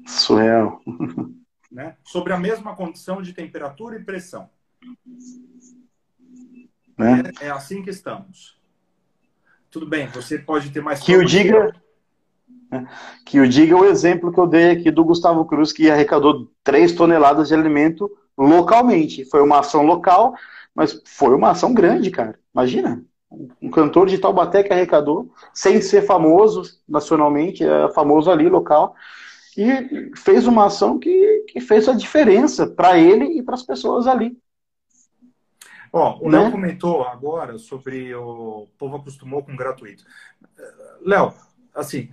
[0.06, 0.80] Surreal.
[1.72, 1.96] Né?
[2.04, 4.48] Sobre a mesma condição de temperatura e pressão.
[6.96, 7.22] Né?
[7.40, 8.56] É, é, assim que estamos.
[9.72, 11.00] Tudo bem, você pode ter mais.
[11.00, 11.74] Que o diga.
[13.24, 16.92] Que o diga o exemplo que eu dei aqui do Gustavo Cruz, que arrecadou 3
[16.92, 19.24] toneladas de alimento localmente.
[19.24, 20.34] Foi uma ação local,
[20.74, 22.38] mas foi uma ação grande, cara.
[22.54, 23.04] Imagina.
[23.60, 28.94] Um cantor de Taubaté que arrecadou, sem ser famoso nacionalmente, é famoso ali, local,
[29.56, 34.06] e fez uma ação que, que fez a diferença para ele e para as pessoas
[34.06, 34.38] ali.
[35.92, 36.40] Ó, o né?
[36.40, 40.04] Léo comentou agora sobre o povo acostumou com gratuito.
[41.00, 41.32] Léo,
[41.74, 42.10] assim,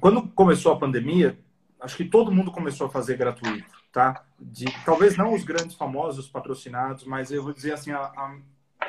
[0.00, 1.38] quando começou a pandemia,
[1.80, 4.24] acho que todo mundo começou a fazer gratuito, tá?
[4.38, 8.38] De, talvez não os grandes famosos patrocinados, mas eu vou dizer assim, a, a,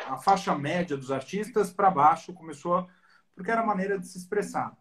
[0.09, 2.87] a faixa média dos artistas para baixo começou, a,
[3.35, 4.71] porque era a maneira de se expressar.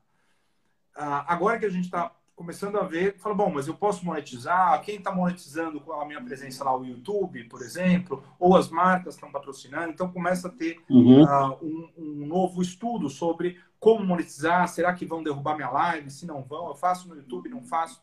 [0.96, 4.80] Uh, agora que a gente está começando a ver, fala, bom, mas eu posso monetizar?
[4.82, 8.22] Quem está monetizando com a minha presença lá no YouTube, por exemplo?
[8.38, 9.90] Ou as marcas estão patrocinando?
[9.90, 11.22] Então começa a ter uhum.
[11.22, 14.68] uh, um, um, novo estudo sobre como monetizar.
[14.68, 16.10] Será que vão derrubar minha live?
[16.10, 18.02] Se não vão, eu faço no YouTube, não faço?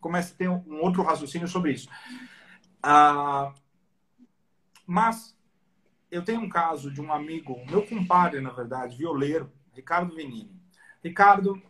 [0.00, 1.88] Começa a ter um, outro raciocínio sobre isso.
[2.84, 3.52] Uh,
[4.86, 5.36] mas
[6.10, 10.54] eu tenho um caso de um amigo, meu compadre, na verdade, violeiro, Ricardo Venini.
[11.02, 11.60] Ricardo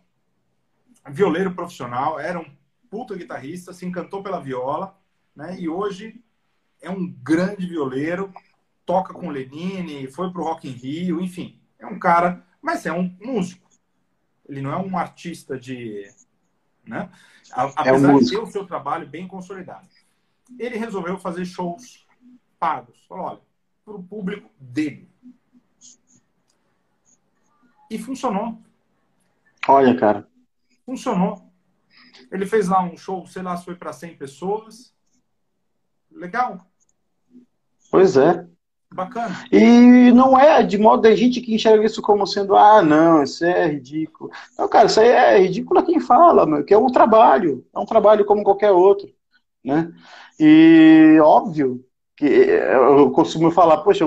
[1.09, 2.57] violeiro profissional, era um
[2.89, 4.97] puta guitarrista, se encantou pela viola,
[5.35, 5.59] né?
[5.59, 6.23] E hoje
[6.81, 8.33] é um grande violeiro,
[8.85, 13.15] toca com Lenine, foi pro Rock in Rio, enfim, é um cara, mas é um
[13.21, 13.65] músico.
[14.45, 16.05] Ele não é um artista de,
[16.85, 17.09] né?
[17.49, 19.87] Apesar é um de ter o seu trabalho bem consolidado.
[20.59, 22.05] ele resolveu fazer shows
[22.59, 23.05] pagos.
[23.07, 23.41] Falou, olha,
[23.85, 25.09] para o público dele.
[27.89, 28.61] E funcionou.
[29.65, 30.27] Olha, cara.
[30.85, 31.49] Funcionou.
[32.29, 34.93] Ele fez lá um show, sei lá, se foi para 100 pessoas.
[36.11, 36.69] Legal.
[37.89, 38.45] Pois é.
[38.93, 39.45] Bacana.
[39.51, 43.43] E não é de modo a gente que enxerga isso como sendo, ah, não, isso
[43.43, 44.31] é ridículo.
[44.57, 47.79] Não, cara, isso aí é ridículo a quem fala, meu, que é um trabalho, é
[47.79, 49.09] um trabalho como qualquer outro,
[49.63, 49.91] né?
[50.39, 51.83] E óbvio
[52.15, 54.05] que eu costumo falar, poxa,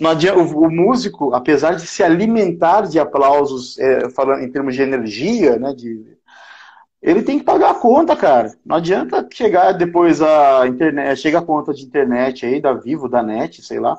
[0.00, 4.74] não adianta, o, o músico, apesar de se alimentar de aplausos, é, falando em termos
[4.74, 6.18] de energia, né, de
[7.02, 8.54] ele tem que pagar a conta, cara.
[8.64, 13.22] Não adianta chegar depois a internet, chega a conta de internet aí, da Vivo, da
[13.22, 13.96] NET, sei lá.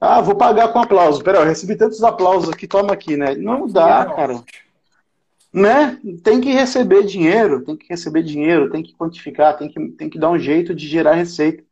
[0.00, 1.22] Ah, vou pagar com aplauso.
[1.22, 3.36] Pera, eu recebi tantos aplausos aqui, toma aqui, né?
[3.36, 4.42] Não dá, cara.
[5.52, 5.96] Né?
[6.24, 10.18] Tem que receber dinheiro, tem que receber dinheiro, tem que quantificar, tem que, tem que
[10.18, 11.62] dar um jeito de gerar receita.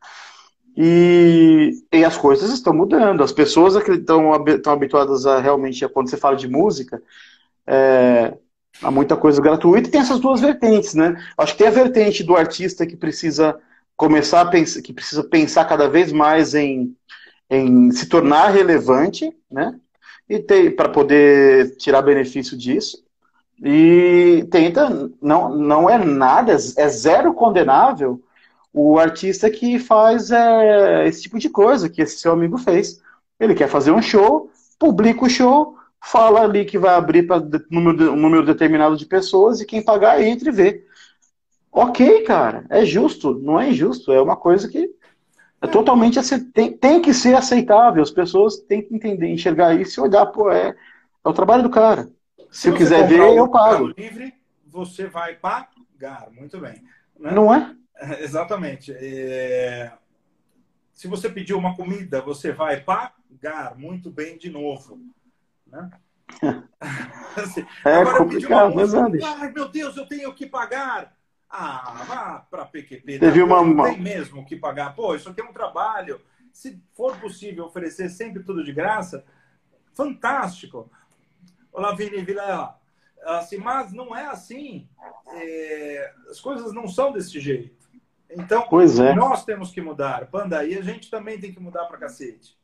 [0.77, 3.25] E, e as coisas estão mudando.
[3.25, 7.03] As pessoas estão, estão habituadas a realmente, quando você fala de música,
[7.67, 8.35] é,
[8.83, 11.17] Há muita coisa gratuita e tem essas duas vertentes, né?
[11.37, 13.59] Acho que tem a vertente do artista que precisa
[13.97, 16.97] começar a pensar, que precisa pensar cada vez mais em,
[17.51, 19.75] em se tornar relevante, né?
[20.29, 23.05] E para poder tirar benefício disso.
[23.63, 28.23] E tenta, não, não é nada, é zero condenável
[28.73, 33.03] o artista que faz é, esse tipo de coisa que esse seu amigo fez.
[33.39, 38.17] Ele quer fazer um show, publica o show, fala ali que vai abrir para um
[38.17, 40.87] número determinado de pessoas e quem pagar entre e vê.
[41.71, 44.91] Ok, cara, é justo, não é injusto, é uma coisa que
[45.61, 46.19] é totalmente
[46.53, 50.51] tem, tem que ser aceitável, as pessoas têm que entender, enxergar isso e olhar, pô,
[50.51, 50.75] é,
[51.25, 52.11] é o trabalho do cara.
[52.51, 53.93] Se, Se eu quiser ver, eu pago.
[53.97, 54.35] livre,
[54.67, 56.83] você vai pagar, muito bem.
[57.19, 57.31] Né?
[57.31, 57.77] Não é?
[58.21, 58.93] Exatamente.
[58.97, 59.93] É...
[60.93, 64.99] Se você pediu uma comida, você vai pagar, muito bem de novo.
[65.71, 65.91] Né?
[67.37, 71.17] assim, é complicado, mas Ai, meu Deus, eu tenho que pagar.
[71.49, 73.19] Ah, vá para PQP.
[73.19, 73.61] Teve tá?
[73.61, 73.85] uma...
[73.85, 74.95] Tem mesmo que pagar.
[74.95, 76.21] Pô, isso aqui é um trabalho.
[76.53, 79.25] Se for possível oferecer sempre tudo de graça,
[79.93, 80.91] fantástico.
[81.73, 82.79] Olá, Vini Vila.
[83.25, 84.89] Assim, mas não é assim.
[85.27, 86.15] É...
[86.31, 87.81] as coisas não são desse jeito.
[88.31, 88.65] Então,
[89.05, 89.15] é.
[89.15, 90.27] nós temos que mudar.
[90.27, 92.57] Panda, e a gente também tem que mudar para cacete.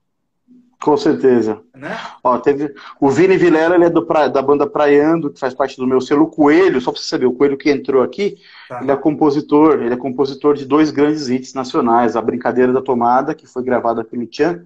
[0.81, 1.61] Com certeza.
[1.75, 1.97] Né?
[2.23, 2.75] Ó, teve...
[3.01, 4.29] O Vini Vilela ele é do pra...
[4.29, 7.33] da banda Praiando, que faz parte do meu selo Coelho, só para você saber, o
[7.33, 8.37] Coelho que entrou aqui,
[8.69, 8.81] tá.
[8.83, 13.35] ele é compositor, ele é compositor de dois grandes hits nacionais, A Brincadeira da Tomada,
[13.35, 14.65] que foi gravada pelo Tchan,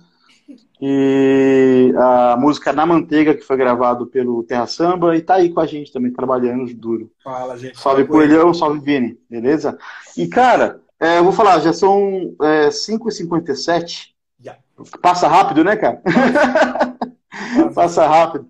[0.80, 5.60] e a música Na Manteiga, que foi gravado pelo Terra Samba, e tá aí com
[5.60, 7.10] a gente também, trabalhando duro.
[7.22, 7.78] Fala, gente.
[7.78, 9.78] Salve Coelhão, salve Vini, beleza?
[10.16, 14.10] E, cara, é, eu vou falar, já são é, 5h57,
[15.00, 16.02] Passa rápido, né, cara?
[17.74, 18.48] Passa rápido.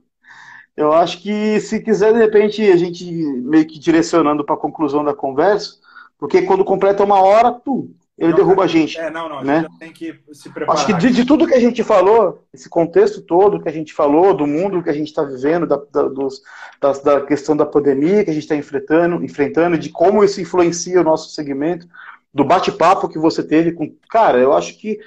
[0.76, 5.04] Eu acho que se quiser, de repente, a gente meio que direcionando para a conclusão
[5.04, 5.74] da conversa,
[6.18, 8.98] porque quando completa uma hora, tu, ele não, derruba a gente.
[8.98, 9.66] É, não, não, né?
[9.78, 10.82] tem que se preparar.
[10.82, 13.94] Acho que de, de, tudo que a gente falou, esse contexto todo que a gente
[13.94, 16.42] falou, do mundo que a gente está vivendo, da, da, dos,
[16.80, 21.00] da, da, questão da pandemia que a gente está enfrentando, enfrentando, de como isso influencia
[21.00, 21.88] o nosso segmento,
[22.32, 23.90] do bate-papo que você teve com.
[24.10, 25.00] Cara, eu acho que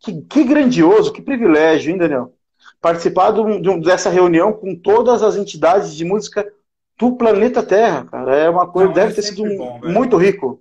[0.00, 2.34] que, que grandioso, que privilégio, hein, Daniel?
[2.80, 6.46] Participar de, de, dessa reunião com todas as entidades de música
[6.98, 8.36] do planeta Terra, cara.
[8.36, 10.60] É uma coisa, Não, deve é ter sido bom, muito rico.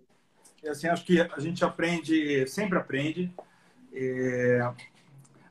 [0.63, 3.31] E, assim, acho que a gente aprende, sempre aprende.
[3.93, 4.69] É...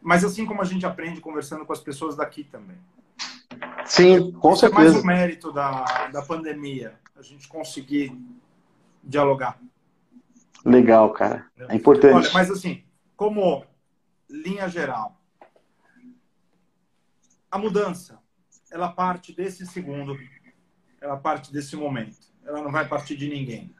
[0.00, 2.76] Mas assim como a gente aprende conversando com as pessoas daqui também.
[3.84, 4.82] Sim, com Isso certeza.
[4.82, 8.16] É mais o mérito da, da pandemia, a gente conseguir
[9.02, 9.58] dialogar.
[10.64, 11.46] Legal, cara.
[11.68, 12.14] É importante.
[12.14, 12.82] Olha, mas assim,
[13.16, 13.64] como
[14.28, 15.20] linha geral.
[17.50, 18.18] A mudança,
[18.70, 20.18] ela parte desse segundo,
[21.00, 22.18] ela parte desse momento.
[22.44, 23.74] Ela não vai partir de ninguém.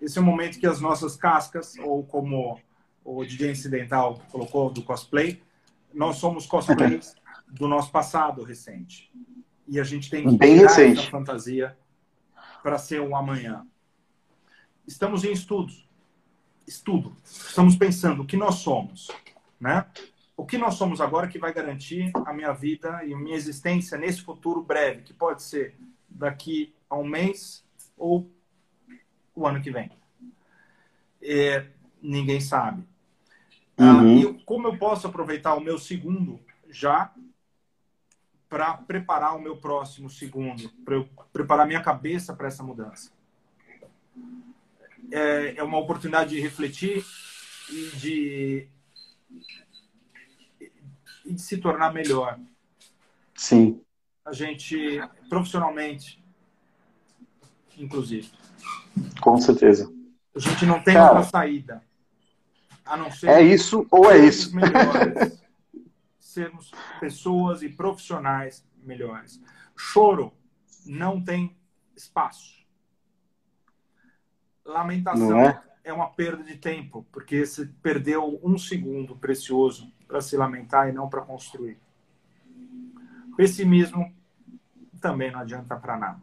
[0.00, 2.60] Esse é o momento que as nossas cascas, ou como
[3.04, 5.42] o DJ Incidental colocou do cosplay,
[5.92, 7.14] nós somos cosplays
[7.48, 9.12] do nosso passado recente.
[9.68, 11.00] E a gente tem que Bem recente.
[11.00, 11.76] essa fantasia
[12.62, 13.66] para ser um amanhã.
[14.86, 15.88] Estamos em estudos.
[16.66, 17.16] Estudo.
[17.24, 19.08] Estamos pensando o que nós somos
[19.62, 19.86] né?
[20.36, 23.96] O que nós somos agora que vai garantir a minha vida e a minha existência
[23.96, 25.76] nesse futuro breve, que pode ser
[26.08, 27.64] daqui a um mês
[27.96, 28.28] ou
[29.34, 29.90] o ano que vem.
[31.22, 31.66] É,
[32.02, 32.82] ninguém sabe.
[33.78, 34.16] Ah, uhum.
[34.16, 37.12] Ah, e como eu posso aproveitar o meu segundo já
[38.48, 43.10] para preparar o meu próximo segundo, para eu preparar minha cabeça para essa mudança?
[45.12, 47.04] é, é uma oportunidade de refletir
[47.70, 48.68] e de,
[51.24, 52.38] e de se tornar melhor.
[53.34, 53.80] Sim.
[54.24, 56.22] A gente, profissionalmente,
[57.76, 58.30] inclusive.
[59.20, 59.92] Com certeza.
[60.34, 61.82] A gente não tem Cara, outra saída.
[62.84, 64.54] A não ser é isso ou é isso?
[64.54, 65.42] Melhores,
[66.18, 66.70] sermos
[67.00, 69.40] pessoas e profissionais melhores.
[69.76, 70.32] Choro
[70.84, 71.56] não tem
[71.96, 72.62] espaço.
[74.64, 75.60] Lamentação é?
[75.84, 75.92] É?
[75.92, 81.08] uma perda de tempo, porque você perdeu um segundo precioso para se lamentar e não
[81.08, 81.78] para construir.
[83.36, 84.12] Pessimismo
[85.00, 86.20] também não adianta para nada.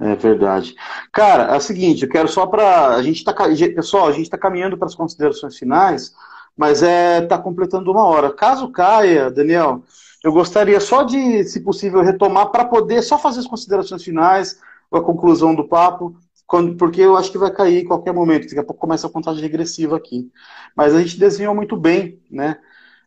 [0.00, 0.74] É verdade.
[1.12, 4.36] Cara, é o seguinte, eu quero só para a gente tá pessoal, a gente está
[4.36, 6.14] caminhando para as considerações finais,
[6.56, 8.32] mas é tá completando uma hora.
[8.32, 9.84] Caso caia, Daniel,
[10.22, 14.60] eu gostaria só de, se possível, retomar para poder só fazer as considerações finais,
[14.92, 16.16] a conclusão do papo,
[16.46, 18.46] quando, porque eu acho que vai cair em qualquer momento.
[18.46, 20.30] Daqui a pouco começa a contagem regressiva aqui.
[20.76, 22.58] Mas a gente desenhou muito bem, né?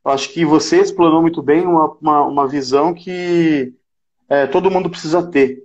[0.03, 3.73] Eu acho que você explanou muito bem uma, uma, uma visão que
[4.29, 5.63] é, todo mundo precisa ter,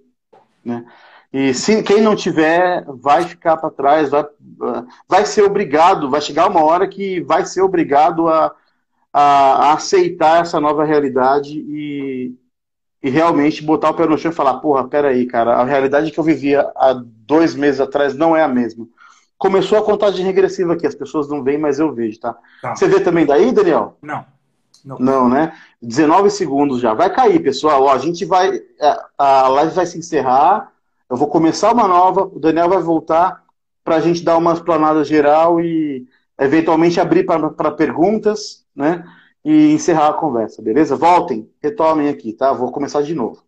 [0.65, 0.85] né?
[1.33, 4.25] E se quem não tiver, vai ficar para trás, vai,
[5.09, 8.55] vai ser obrigado, vai chegar uma hora que vai ser obrigado a,
[9.11, 12.35] a, a aceitar essa nova realidade e,
[13.03, 16.19] e realmente botar o pé no chão e falar, porra, peraí, cara, a realidade que
[16.21, 16.95] eu vivia há
[17.27, 18.87] dois meses atrás não é a mesma.
[19.37, 22.37] Começou a contagem regressiva aqui, as pessoas não veem, mas eu vejo, tá?
[22.61, 22.77] tá.
[22.77, 23.97] Você vê também daí, Daniel?
[24.01, 24.25] Não.
[24.85, 24.99] Não.
[24.99, 25.53] não, né?
[25.81, 26.93] 19 segundos já.
[26.93, 27.85] Vai cair, pessoal.
[27.85, 28.57] Ó, a gente vai.
[28.81, 30.73] É, a live vai se encerrar.
[31.09, 33.43] Eu vou começar uma nova, o Daniel vai voltar
[33.85, 36.07] para a gente dar uma explanada geral e
[36.41, 39.05] eventualmente abrir para perguntas, né?
[39.45, 40.97] E encerrar a conversa, beleza?
[40.97, 42.53] Voltem, retomem aqui, tá?
[42.53, 43.43] Vou começar de novo.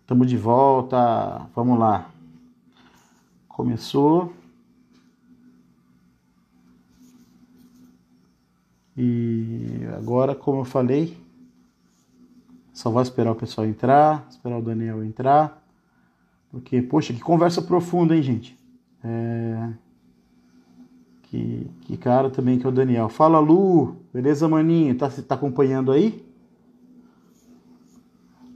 [0.00, 1.50] Estamos de volta.
[1.54, 2.08] Vamos lá.
[3.48, 4.32] Começou.
[8.96, 11.18] E agora, como eu falei,
[12.72, 15.62] só vai esperar o pessoal entrar, esperar o Daniel entrar.
[16.50, 18.58] Porque, poxa, que conversa profunda, hein, gente?
[19.02, 19.85] É...
[21.36, 23.10] Que, que cara também que é o Daniel.
[23.10, 23.96] Fala, Lu!
[24.12, 24.96] Beleza, maninho?
[24.96, 26.24] Tá, tá acompanhando aí?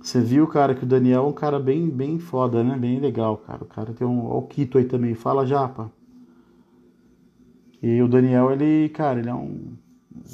[0.01, 2.79] Você viu, cara, que o Daniel é um cara bem, bem foda, né?
[2.79, 3.63] Bem legal, cara.
[3.63, 4.25] O cara tem um.
[4.25, 5.15] Ó, o Quito aí também.
[5.15, 5.93] Fala, Japa.
[7.83, 9.75] E o Daniel, ele, cara, ele é um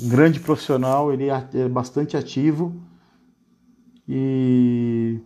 [0.09, 2.81] grande profissional, ele é, é bastante ativo
[4.09, 5.19] e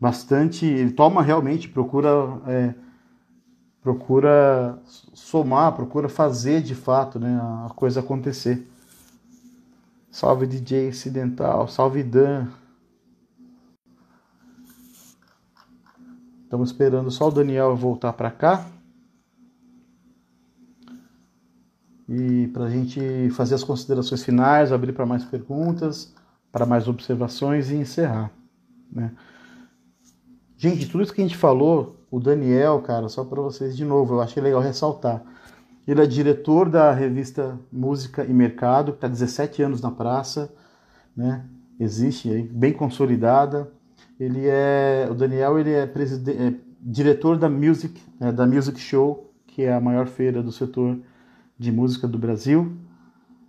[0.00, 0.64] bastante.
[0.64, 2.08] Ele toma realmente, procura.
[2.46, 2.74] É,
[3.82, 4.78] procura
[5.14, 8.68] somar, procura fazer de fato né, a coisa acontecer.
[10.10, 12.48] Salve DJ Acidental, salve Dan.
[16.44, 18.66] Estamos esperando só o Daniel voltar para cá.
[22.08, 26.14] E para a gente fazer as considerações finais, abrir para mais perguntas
[26.50, 28.30] para mais observações e encerrar.
[28.90, 29.12] Né?
[30.56, 34.14] Gente, tudo isso que a gente falou, o Daniel, cara, só para vocês de novo,
[34.14, 35.22] eu achei legal ressaltar.
[35.86, 40.52] Ele é diretor da revista Música e Mercado, que está 17 anos na praça,
[41.16, 41.44] né?
[41.78, 43.70] existe aí, bem consolidada.
[44.18, 49.62] Ele é, o Daniel, ele é, é diretor da Music, né, da Music Show, que
[49.62, 50.98] é a maior feira do setor
[51.58, 52.72] de música do Brasil.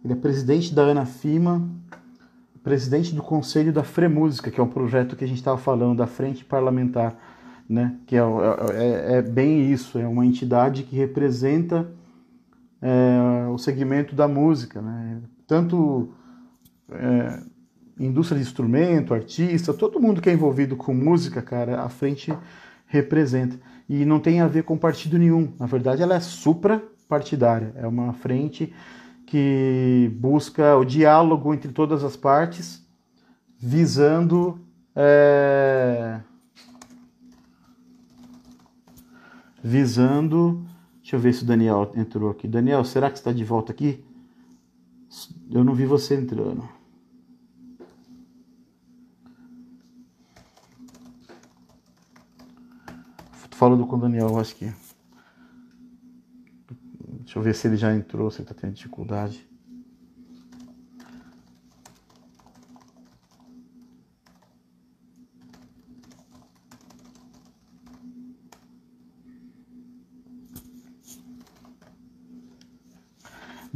[0.04, 1.68] Ele é presidente da Ana Fima,
[2.64, 6.08] presidente do Conselho da Fremúsica, que é um projeto que a gente estava falando, da
[6.08, 7.18] Frente Parlamentar,
[7.70, 7.96] né?
[8.08, 11.88] que é, é, é, bem isso, é uma entidade que representa
[12.82, 15.22] é, o segmento da música, né?
[15.46, 16.10] tanto
[16.92, 17.44] é,
[18.00, 22.34] indústria de instrumento, artista, todo mundo que é envolvido com música, cara, a frente
[22.88, 23.60] representa.
[23.88, 28.14] E não tem a ver com partido nenhum, na verdade ela é supra-partidária, é uma
[28.14, 28.74] frente
[29.28, 32.84] que busca o diálogo entre todas as partes,
[33.60, 34.60] visando
[34.96, 36.20] é,
[39.64, 40.66] visando.
[41.02, 42.48] Deixa eu ver se o Daniel entrou aqui.
[42.48, 44.04] Daniel, será que está de volta aqui?
[45.50, 46.68] Eu não vi você entrando.
[53.50, 54.72] Tô falando com o Daniel, acho que.
[57.22, 59.48] Deixa eu ver se ele já entrou, se ele está tendo dificuldade.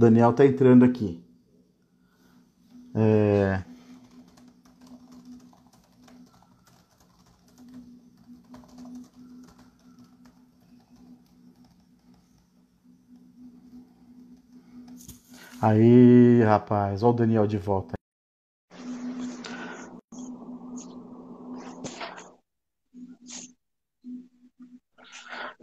[0.03, 1.23] Daniel está entrando aqui.
[2.93, 3.63] É...
[15.61, 17.93] Aí, rapaz, olha o Daniel de volta.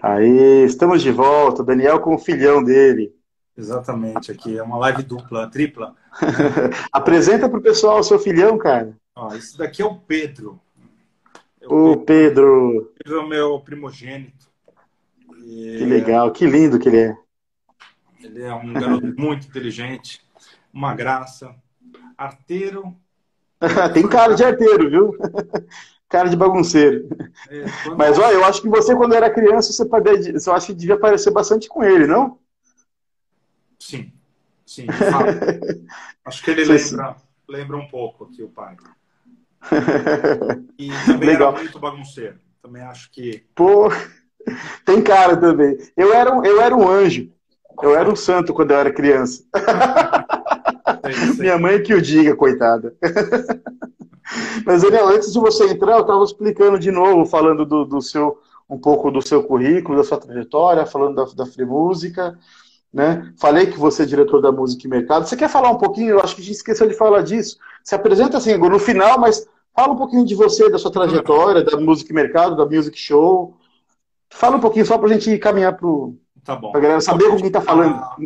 [0.03, 1.63] Aí, estamos de volta.
[1.63, 3.20] Daniel com o filhão dele.
[3.61, 5.95] Exatamente, aqui é uma live dupla, tripla.
[6.91, 8.97] Apresenta para o pessoal o seu filhão, cara.
[9.15, 10.59] Ó, esse daqui é o Pedro.
[11.61, 12.91] É o, Pedro.
[13.05, 14.49] Pedro é o meu primogênito.
[15.45, 15.77] E...
[15.79, 17.17] Que legal, que lindo que ele é.
[18.23, 20.23] Ele é um garoto muito inteligente,
[20.73, 21.55] uma graça,
[22.17, 22.97] arteiro.
[23.93, 25.19] Tem cara de arteiro, viu?
[26.09, 27.09] cara de bagunceiro.
[27.49, 27.65] É,
[27.97, 30.99] Mas olha, eu acho que você, quando era criança, você, pode, você acha que devia
[30.99, 32.40] parecer bastante com ele, não?
[33.91, 34.13] Sim,
[34.65, 34.87] sim,
[36.25, 37.17] acho que ele lembra,
[37.49, 38.77] lembra um pouco aqui o pai.
[40.79, 41.53] E também Legal.
[41.53, 42.39] era muito bagunceiro.
[42.63, 43.43] Também acho que.
[43.55, 43.89] Pô,
[44.85, 45.77] tem cara também.
[45.97, 47.31] Eu era, um, eu era um anjo.
[47.83, 49.43] Eu era um santo quando eu era criança.
[51.03, 51.41] Sei, sei.
[51.41, 52.95] Minha mãe que o diga, coitada.
[54.65, 58.39] Mas, Daniel, antes de você entrar, eu estava explicando de novo, falando do, do, seu,
[58.69, 62.39] um pouco do seu currículo, da sua trajetória, falando da, da Free Música,
[62.93, 63.33] né?
[63.39, 65.27] Falei que você é diretor da Música e Mercado.
[65.27, 66.11] Você quer falar um pouquinho?
[66.11, 67.59] Eu acho que a gente esqueceu de falar disso.
[67.85, 71.79] Se apresenta assim, no final, mas fala um pouquinho de você, da sua trajetória, da
[71.79, 73.57] Música e Mercado, da Music Show.
[74.29, 75.89] Fala um pouquinho só para a gente caminhar para
[76.45, 76.73] tá bom.
[76.75, 77.95] a galera saber com quem está falando.
[77.95, 78.17] Ah,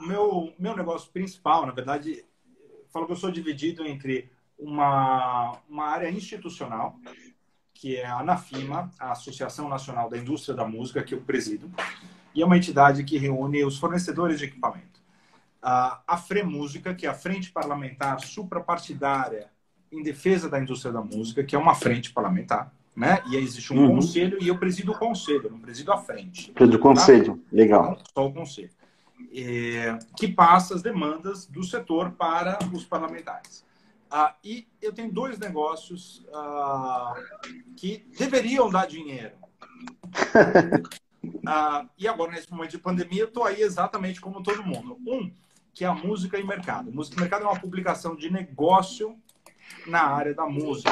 [0.00, 2.24] o meu, meu negócio principal, na verdade,
[2.90, 6.96] falo que eu sou dividido entre uma, uma área institucional,
[7.74, 11.70] que é a ANAFIMA, a Associação Nacional da Indústria da Música, que eu presido,
[12.34, 15.00] e é uma entidade que reúne os fornecedores de equipamento.
[15.62, 19.50] A FREMúsica, que é a Frente Parlamentar Suprapartidária
[19.92, 23.22] em Defesa da Indústria da Música, que é uma frente parlamentar, né?
[23.26, 23.96] E existe um uhum.
[23.96, 26.52] conselho, e eu presido o conselho, não presido a frente.
[26.52, 27.42] Presido o conselho, tá?
[27.52, 27.98] legal.
[28.14, 28.70] Só o conselho.
[29.34, 33.64] É, que passa as demandas do setor para os parlamentares.
[34.10, 37.14] Ah, e eu tenho dois negócios ah,
[37.76, 39.34] que deveriam dar dinheiro.
[41.46, 44.98] ah, e agora, nesse momento de pandemia, eu estou aí exatamente como todo mundo.
[45.06, 45.32] Um,
[45.72, 46.92] que é a Música e Mercado.
[46.92, 49.18] Música e Mercado é uma publicação de negócio
[49.86, 50.90] na área da música.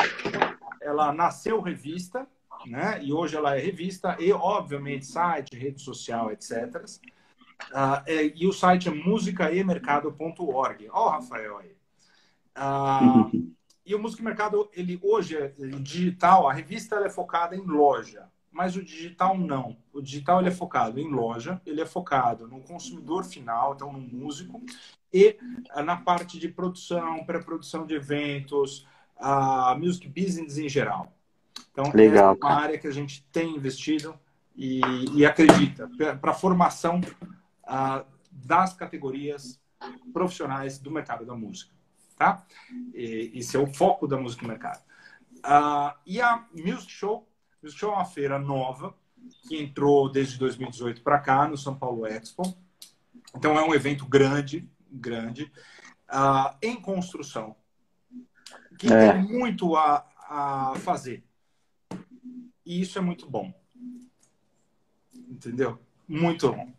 [0.81, 2.27] Ela nasceu revista,
[2.67, 3.03] né?
[3.03, 6.85] e hoje ela é revista, e, obviamente, site, rede social, etc.
[7.71, 10.89] Uh, é, e o site é musicaemercado.org.
[10.91, 11.77] Ó, oh, Rafael aí.
[12.55, 13.31] Ah,
[13.85, 15.49] e o Música e Mercado, ele hoje é
[15.81, 19.77] digital, a revista é focada em loja, mas o digital não.
[19.93, 24.01] O digital ele é focado em loja, ele é focado no consumidor final, então no
[24.01, 24.63] músico,
[25.13, 25.37] e
[25.71, 28.87] ah, na parte de produção, pré-produção de eventos,
[29.17, 31.13] a music business em geral.
[31.73, 34.19] Então, Legal, é uma área que a gente tem investido
[34.57, 34.81] e,
[35.15, 35.89] e acredita
[36.21, 37.01] para a formação
[37.65, 39.61] uh, das categorias
[40.13, 41.79] profissionais do mercado da música
[42.19, 42.45] tá?
[42.93, 44.83] E, esse é o foco da música no mercado.
[45.39, 47.28] Uh, e a Music Show,
[47.63, 48.95] Music Show é uma feira nova
[49.47, 52.43] que entrou desde 2018 para cá no São Paulo Expo.
[53.35, 55.51] Então é um evento grande, grande,
[56.11, 57.55] uh, em construção,
[58.79, 59.13] que é.
[59.13, 61.25] tem muito a, a fazer.
[62.65, 63.53] E isso é muito bom.
[65.15, 65.79] Entendeu?
[66.07, 66.73] Muito bom.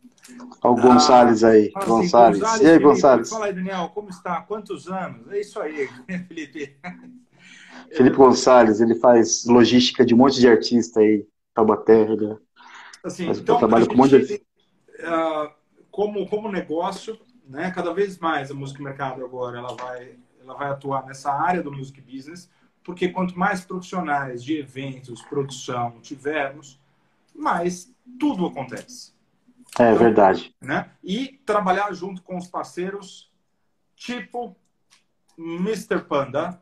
[0.61, 1.71] Olha o Gonçalves aí.
[1.75, 2.39] Ah, Gonçalves.
[2.39, 2.61] Gonçalves.
[2.61, 3.29] E aí, Gonçalves?
[3.29, 4.41] Fala aí, Daniel, como está?
[4.41, 5.31] Quantos anos?
[5.31, 5.87] É isso aí,
[6.27, 6.77] Felipe.
[7.95, 12.37] Felipe Gonçalves, ele faz logística de um monte de artista aí, Taubaté, ele
[13.03, 15.51] assim, faz então, trabalho com um monte de uh,
[15.89, 20.69] como, como negócio, né, cada vez mais a música mercado agora ela vai, ela vai
[20.69, 22.49] atuar nessa área do music business,
[22.83, 26.79] porque quanto mais profissionais de eventos, produção tivermos,
[27.35, 29.13] mais tudo acontece.
[29.77, 30.55] É verdade.
[30.61, 30.89] Né?
[31.03, 33.31] E trabalhar junto com os parceiros,
[33.95, 34.55] tipo
[35.37, 36.01] Mr.
[36.01, 36.61] Panda,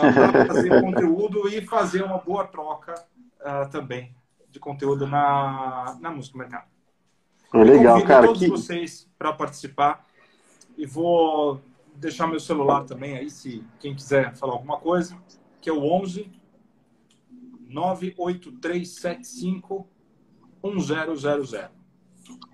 [0.00, 2.94] para fazer conteúdo e fazer uma boa troca
[3.40, 4.14] uh, também
[4.50, 6.66] de conteúdo na, na música mercado.
[7.54, 8.26] É legal, Convido cara.
[8.26, 8.48] todos que...
[8.48, 10.04] vocês para participar
[10.76, 11.60] e vou
[11.94, 15.16] deixar meu celular também aí, se quem quiser falar alguma coisa,
[15.60, 16.32] que é o 11
[17.68, 19.86] 98375
[20.62, 21.70] 1000.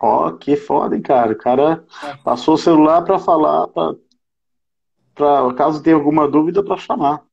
[0.01, 1.33] Ó, que foda, hein, cara.
[1.33, 1.85] O cara
[2.25, 3.95] passou o celular para falar, pra,
[5.55, 7.25] caso tenha alguma dúvida, para chamar.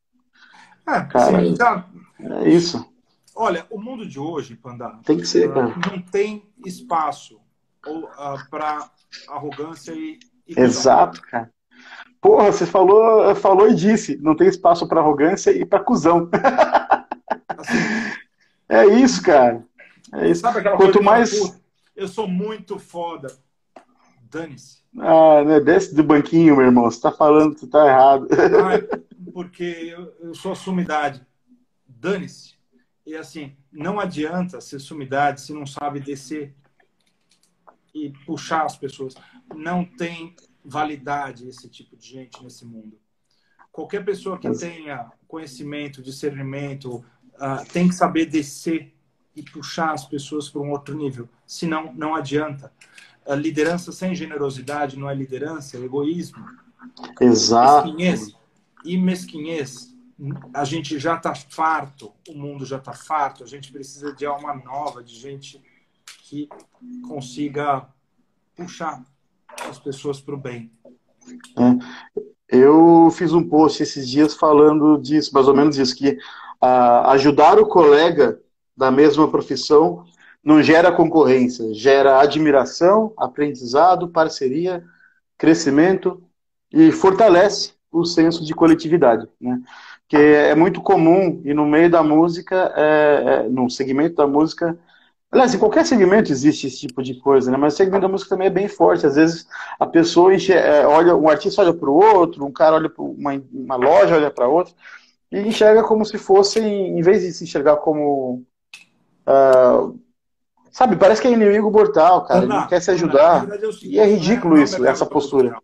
[0.86, 1.86] É, cara, sim, tá.
[2.20, 2.88] é isso.
[3.34, 5.74] Olha, o mundo de hoje, Panda, tem que ser, cara.
[5.90, 7.36] não tem espaço
[7.86, 8.90] uh, para
[9.28, 11.50] arrogância e, e Exato, cara.
[12.20, 16.30] Porra, você falou, falou e disse, não tem espaço para arrogância e para cuzão.
[17.58, 17.78] Assim,
[18.68, 19.64] é isso, cara.
[20.14, 20.42] É isso.
[20.76, 21.58] Quanto mais
[21.96, 23.28] eu sou muito foda.
[24.30, 24.84] Dane-se.
[24.98, 25.60] Ah, né?
[25.60, 26.84] Desce do banquinho, meu irmão.
[26.84, 28.28] Você tá falando que tu tá errado.
[28.30, 28.95] Ah,
[29.36, 31.20] porque eu, eu sou sumidade.
[31.86, 32.54] Dane-se.
[33.04, 36.54] E assim, não adianta ser sumidade se não sabe descer
[37.94, 39.14] e puxar as pessoas.
[39.54, 40.34] Não tem
[40.64, 42.98] validade esse tipo de gente nesse mundo.
[43.70, 48.94] Qualquer pessoa que tenha conhecimento, discernimento, uh, tem que saber descer
[49.34, 51.28] e puxar as pessoas para um outro nível.
[51.46, 52.72] Senão, não adianta.
[53.28, 56.42] A liderança sem generosidade não é liderança, é egoísmo.
[57.20, 57.88] Exato.
[57.88, 58.34] Mesquinhez.
[58.86, 59.94] E mesquinhez.
[60.54, 64.54] A gente já está farto, o mundo já está farto, a gente precisa de alma
[64.54, 65.60] nova, de gente
[66.22, 66.48] que
[67.06, 67.86] consiga
[68.54, 69.04] puxar
[69.68, 70.70] as pessoas para o bem.
[71.58, 72.16] É.
[72.48, 76.12] Eu fiz um post esses dias falando disso, mais ou menos isso, que
[76.62, 78.40] uh, ajudar o colega
[78.76, 80.06] da mesma profissão
[80.42, 84.84] não gera concorrência, gera admiração, aprendizado, parceria,
[85.36, 86.22] crescimento
[86.72, 89.60] e fortalece o senso de coletividade, né?
[90.08, 94.78] Que é muito comum e no meio da música, é, é, no segmento da música,
[95.30, 97.56] Aliás, em qualquer segmento existe esse tipo de coisa, né?
[97.56, 99.06] Mas o segmento da música também é bem forte.
[99.06, 99.46] Às vezes
[99.78, 103.02] a pessoa enche, é, olha, um artista olha para o outro, um cara olha para
[103.02, 104.72] uma, uma loja olha para outra
[105.30, 108.44] e enxerga como se fosse, em vez de se enxergar como,
[109.26, 109.98] uh,
[110.70, 110.96] sabe?
[110.96, 112.44] Parece que é inimigo mortal, cara.
[112.44, 113.46] Ele não quer se ajudar.
[113.48, 115.58] É seguinte, e é ridículo é isso, essa postura.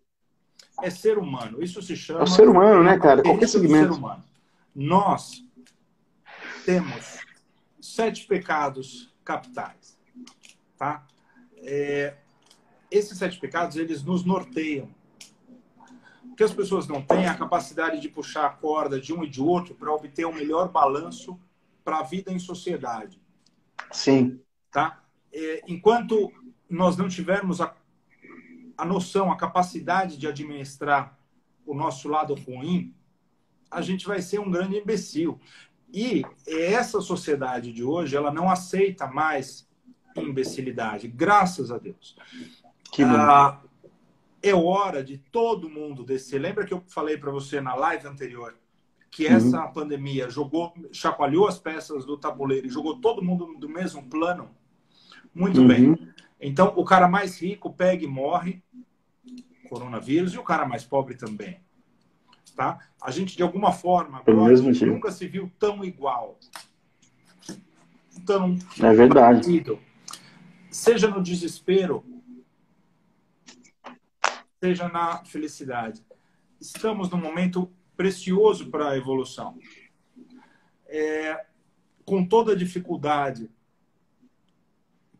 [0.83, 1.63] É ser humano.
[1.63, 2.19] Isso se chama.
[2.19, 3.23] É o ser humano, né, cara?
[3.23, 3.97] Qualquer segmento.
[4.75, 5.41] Nós
[6.65, 7.19] temos
[7.79, 9.97] sete pecados capitais.
[10.77, 11.07] Tá?
[11.59, 12.17] É,
[12.91, 14.89] esses sete pecados, eles nos norteiam.
[16.27, 19.41] Porque as pessoas não têm a capacidade de puxar a corda de um e de
[19.41, 21.39] outro para obter o um melhor balanço
[21.81, 23.21] para a vida em sociedade.
[23.89, 24.41] Sim.
[24.69, 25.01] Tá?
[25.31, 26.29] É, enquanto
[26.69, 27.73] nós não tivermos a,
[28.83, 31.17] a noção, a capacidade de administrar
[31.65, 32.93] o nosso lado ruim,
[33.71, 35.39] a gente vai ser um grande imbecil.
[35.91, 39.69] E essa sociedade de hoje, ela não aceita mais
[40.17, 42.17] imbecilidade, graças a Deus.
[42.91, 43.61] Que ah,
[44.41, 46.39] é hora de todo mundo descer.
[46.39, 48.53] Lembra que eu falei para você na live anterior
[49.09, 49.35] que uhum.
[49.35, 49.71] essa uhum.
[49.71, 54.49] pandemia jogou, chacoalhou as peças do tabuleiro e jogou todo mundo do mesmo plano?
[55.33, 55.67] Muito uhum.
[55.67, 56.12] bem.
[56.45, 58.61] Então, o cara mais rico pega e morre,
[59.69, 61.63] coronavírus, e o cara mais pobre também
[62.55, 62.79] tá?
[63.01, 66.39] A gente, de alguma forma, agora, nunca se viu tão igual.
[68.25, 69.39] Tão é verdade.
[69.39, 69.79] Partido.
[70.71, 72.03] Seja no desespero,
[74.59, 76.03] seja na felicidade.
[76.59, 79.57] Estamos num momento precioso para a evolução.
[80.87, 81.45] É,
[82.05, 83.49] com toda a dificuldade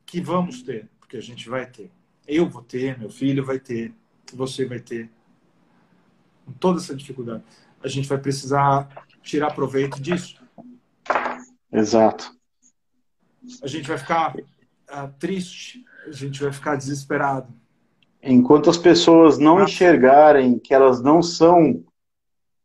[0.05, 1.91] que vamos ter, porque a gente vai ter.
[2.27, 3.93] Eu vou ter, meu filho vai ter,
[4.33, 5.11] você vai ter
[6.43, 7.43] com toda essa dificuldade.
[7.83, 10.41] A gente vai precisar tirar proveito disso.
[11.71, 12.35] Exato.
[13.61, 17.47] A gente vai ficar uh, triste, a gente vai ficar desesperado.
[18.21, 19.65] Enquanto as pessoas não ah.
[19.65, 21.83] enxergarem que elas não são,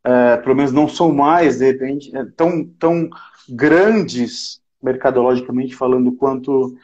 [0.03, 3.09] é, pelo menos não são mais, de repente, é, tão, tão
[3.47, 6.75] grandes, mercadologicamente falando, quanto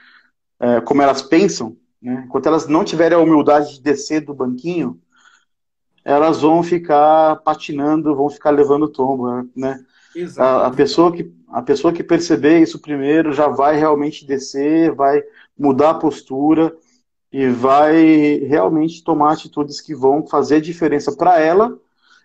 [0.65, 2.23] é, como elas pensam, né?
[2.25, 4.99] enquanto elas não tiverem a humildade de descer do banquinho,
[6.03, 9.79] elas vão ficar patinando, vão ficar levando tombo, né?
[10.37, 15.21] A, a, pessoa que, a pessoa que perceber isso primeiro já vai realmente descer, vai
[15.57, 16.73] mudar a postura
[17.31, 21.77] e vai realmente tomar atitudes que vão fazer diferença para ela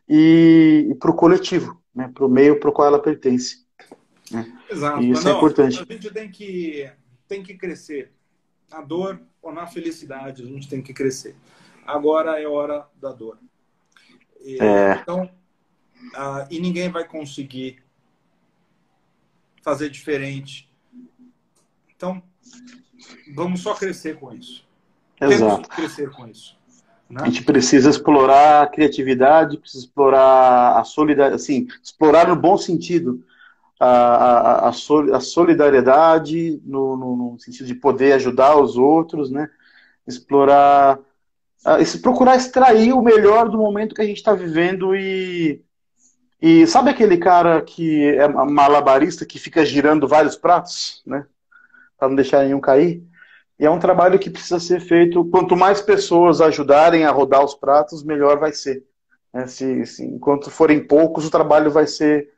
[0.08, 2.10] e, e para o coletivo, né?
[2.14, 3.66] para o meio para o qual ela pertence.
[4.30, 4.46] Né?
[4.70, 5.02] Exato.
[5.02, 5.86] E isso é Não, é importante.
[5.88, 6.88] A gente tem que,
[7.26, 8.12] tem que crescer.
[8.70, 11.34] Na dor ou na felicidade, a gente tem que crescer.
[11.86, 13.38] Agora é hora da dor.
[14.42, 14.94] É.
[15.02, 15.30] Então,
[16.50, 17.82] e ninguém vai conseguir
[19.62, 20.70] fazer diferente.
[21.94, 22.22] Então,
[23.34, 24.66] vamos só crescer com isso.
[25.20, 25.38] Exato.
[25.38, 26.58] Temos que crescer com isso.
[27.10, 27.22] Né?
[27.22, 33.22] A gente precisa explorar a criatividade, precisa explorar a solidariedade, assim, explorar no bom sentido
[33.80, 39.48] a, a, a, solidariedade, no, no, no, sentido de poder ajudar os outros, né?
[40.06, 40.98] Explorar
[41.64, 45.64] uh, procurar extrair o melhor do momento que a gente está vivendo e,
[46.42, 51.24] e sabe aquele cara que é malabarista que fica girando vários pratos, né?
[51.98, 53.02] Para não deixar nenhum cair?
[53.58, 55.24] E é um trabalho que precisa ser feito.
[55.26, 58.84] Quanto mais pessoas ajudarem a rodar os pratos, melhor vai ser.
[59.32, 59.46] Né?
[59.46, 62.28] Se, se, enquanto forem poucos, o trabalho vai ser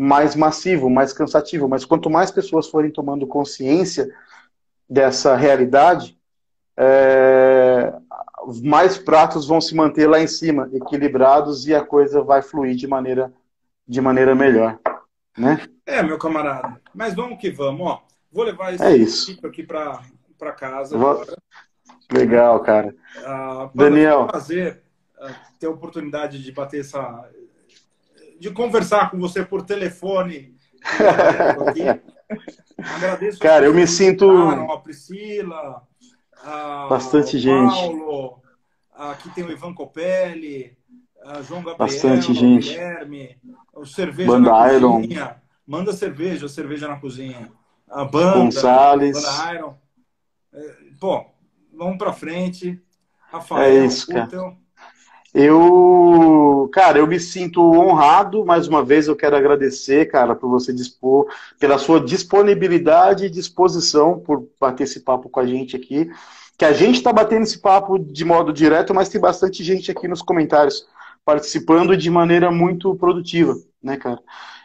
[0.00, 1.68] mais massivo, mais cansativo.
[1.68, 4.10] Mas quanto mais pessoas forem tomando consciência
[4.88, 6.18] dessa realidade,
[6.74, 7.92] é,
[8.64, 12.86] mais pratos vão se manter lá em cima, equilibrados, e a coisa vai fluir de
[12.86, 13.30] maneira,
[13.86, 14.78] de maneira melhor.
[15.36, 15.68] Né?
[15.84, 16.80] É, meu camarada.
[16.94, 18.02] Mas vamos que vamos, ó.
[18.32, 19.38] Vou levar esse é isso.
[19.44, 21.10] aqui para casa Vou...
[21.10, 21.36] agora.
[22.10, 22.94] Legal, cara.
[23.24, 24.20] Ah, Daniel.
[24.20, 24.82] É um prazer
[25.18, 27.28] uh, ter a oportunidade de bater essa.
[28.40, 30.56] De conversar com você por telefone.
[32.78, 33.38] Agradeço.
[33.38, 34.30] Cara, eu me sinto.
[34.30, 35.82] A Priscila,
[36.42, 37.74] a Bastante gente.
[37.74, 38.40] Paulo,
[38.94, 40.74] aqui tem o Ivan Copelli,
[41.46, 42.70] João Gabriel, Bastante gente.
[42.70, 43.38] Guilherme,
[43.74, 45.02] o Cerveja Banda na Iron.
[45.02, 45.36] Cozinha.
[45.66, 47.52] Manda cerveja, cerveja na cozinha.
[47.88, 49.22] A banda, Gonçalves.
[49.22, 49.76] Banda Iron.
[50.52, 51.26] É, pô,
[51.72, 52.80] vamos pra frente.
[53.30, 54.56] Rafael, é isso, cara.
[55.32, 60.72] Eu, cara, eu me sinto honrado, mais uma vez eu quero agradecer, cara, por você
[60.72, 61.26] dispor,
[61.58, 66.10] pela sua disponibilidade e disposição por bater esse papo com a gente aqui.
[66.58, 70.08] Que a gente está batendo esse papo de modo direto, mas tem bastante gente aqui
[70.08, 70.86] nos comentários
[71.24, 74.20] participando de maneira muito produtiva, né, cara?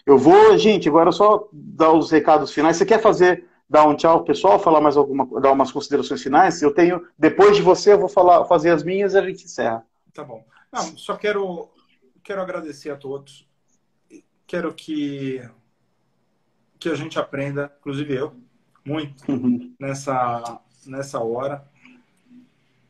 [0.06, 2.78] Eu vou, gente, agora só dar os recados finais.
[2.78, 6.62] Você quer fazer, dar um tchau pessoal, falar mais alguma, dar umas considerações finais?
[6.62, 9.86] Eu tenho, depois de você, eu vou falar, fazer as minhas e a gente encerra.
[10.14, 10.44] Tá bom.
[10.76, 11.70] Não, só quero,
[12.22, 13.48] quero agradecer a todos.
[14.46, 15.42] Quero que,
[16.78, 18.36] que a gente aprenda, inclusive eu,
[18.84, 19.74] muito uhum.
[19.80, 21.66] nessa, nessa hora.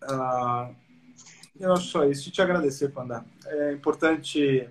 [0.03, 0.75] Uh,
[1.59, 2.27] eu acho só isso.
[2.27, 3.23] E te agradecer, Panda.
[3.45, 4.67] É importante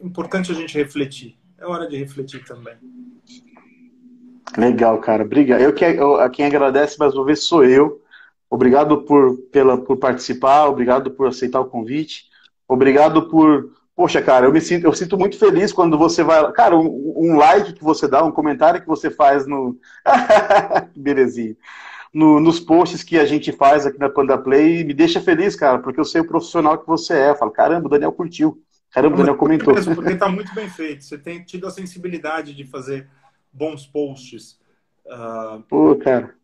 [0.00, 1.38] importante a gente refletir.
[1.56, 2.74] É hora de refletir também.
[4.58, 5.22] Legal, cara.
[5.22, 5.60] Obrigado.
[5.60, 8.02] Eu, que, eu, quem agradece mais uma vez sou eu.
[8.52, 12.26] Obrigado por, pela, por participar, obrigado por aceitar o convite.
[12.68, 13.72] Obrigado por.
[13.96, 16.52] Poxa, cara, eu me sinto, eu sinto muito feliz quando você vai.
[16.52, 19.78] Cara, um, um like que você dá, um comentário que você faz no.
[20.94, 21.56] Belezinha.
[22.12, 25.78] No, nos posts que a gente faz aqui na Panda Play, me deixa feliz, cara,
[25.78, 27.30] porque eu sei o profissional que você é.
[27.30, 28.62] Eu falo, caramba, o Daniel curtiu.
[28.90, 29.72] Caramba, o Daniel comentou.
[29.72, 31.04] Mesmo, porque está muito bem feito.
[31.04, 33.08] Você tem tido a sensibilidade de fazer
[33.50, 34.60] bons posts.
[35.06, 35.62] Uh...
[35.62, 36.34] Pô, cara.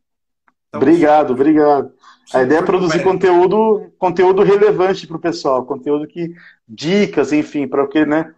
[0.68, 1.92] Então, obrigado, obrigado.
[2.32, 6.34] A ideia é produzir conteúdo, conteúdo relevante para o pessoal, conteúdo que
[6.68, 8.34] dicas, enfim, para o que, né?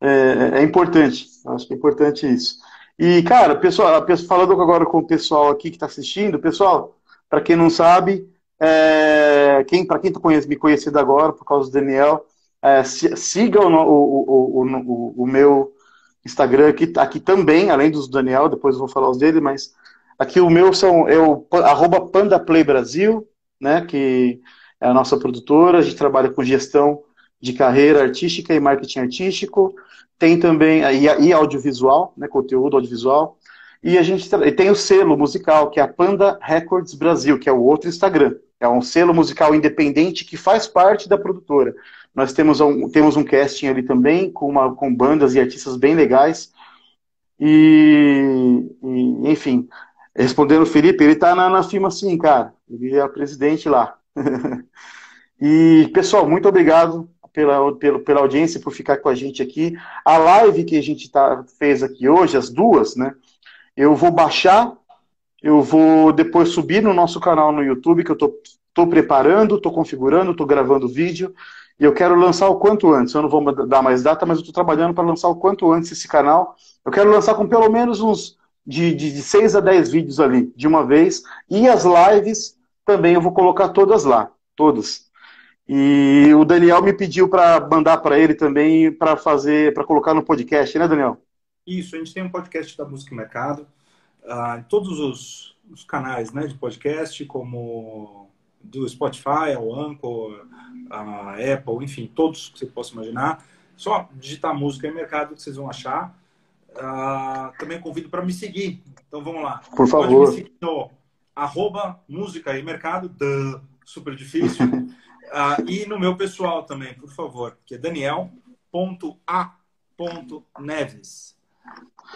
[0.00, 1.26] É, é, importante.
[1.46, 2.58] Acho que é importante isso.
[2.98, 6.96] E, cara, pessoal, falando agora com o pessoal aqui que está assistindo, pessoal,
[7.28, 8.28] para quem não sabe,
[8.60, 12.26] é, quem, para quem está me conhecendo agora, por causa do Daniel,
[12.60, 15.72] é, siga o, o, o, o, meu
[16.24, 19.74] Instagram aqui, aqui também, além dos do Daniel, depois eu vou falar os dele, mas
[20.22, 22.10] aqui o meu são o arroba
[23.60, 24.40] né, que
[24.80, 27.02] é a nossa produtora, a gente trabalha com gestão
[27.40, 29.74] de carreira artística e marketing artístico,
[30.18, 33.36] tem também e, e audiovisual, né, conteúdo audiovisual,
[33.82, 37.52] e a gente tem o selo musical, que é a Panda Records Brasil, que é
[37.52, 38.36] o outro Instagram.
[38.60, 41.74] É um selo musical independente que faz parte da produtora.
[42.14, 45.96] Nós temos um, temos um casting ali também, com, uma, com bandas e artistas bem
[45.96, 46.52] legais.
[47.40, 49.68] E, e enfim,
[50.14, 52.54] respondendo o Felipe, ele está na, na firma sim, cara.
[52.70, 53.96] Ele é presidente lá.
[55.40, 59.76] e, pessoal, muito obrigado pela, pela, pela audiência, por ficar com a gente aqui.
[60.04, 63.14] A live que a gente tá, fez aqui hoje, as duas, né?
[63.76, 64.72] Eu vou baixar,
[65.42, 68.34] eu vou depois subir no nosso canal no YouTube, que eu tô,
[68.74, 71.34] tô preparando, tô configurando, tô gravando vídeo.
[71.80, 73.14] E eu quero lançar o quanto antes.
[73.14, 75.90] Eu não vou dar mais data, mas eu estou trabalhando para lançar o quanto antes
[75.90, 76.54] esse canal.
[76.84, 78.36] Eu quero lançar com pelo menos uns
[78.66, 81.22] de, de, de 6 a 10 vídeos ali, de uma vez.
[81.48, 84.30] E as lives também eu vou colocar todas lá.
[84.54, 85.10] Todas.
[85.68, 90.24] E o Daniel me pediu para mandar para ele também para fazer, para colocar no
[90.24, 91.22] podcast, né, Daniel?
[91.66, 93.66] Isso, a gente tem um podcast da Música e Mercado,
[94.24, 98.28] uh, em todos os, os, canais né, de podcast, como
[98.60, 100.44] do Spotify, ao Anchor,
[100.90, 103.44] a Apple, enfim, todos que você possa imaginar.
[103.76, 106.16] Só digitar música e mercado que vocês vão achar.
[106.76, 108.82] Uh, também convido para me seguir.
[109.06, 109.60] Então vamos lá.
[109.76, 110.08] Por favor.
[110.08, 110.90] Pode me seguir no
[111.34, 114.66] arroba música e mercado, duh, super difícil.
[114.66, 118.32] uh, e no meu pessoal também, por favor, que é daniel.a.neves.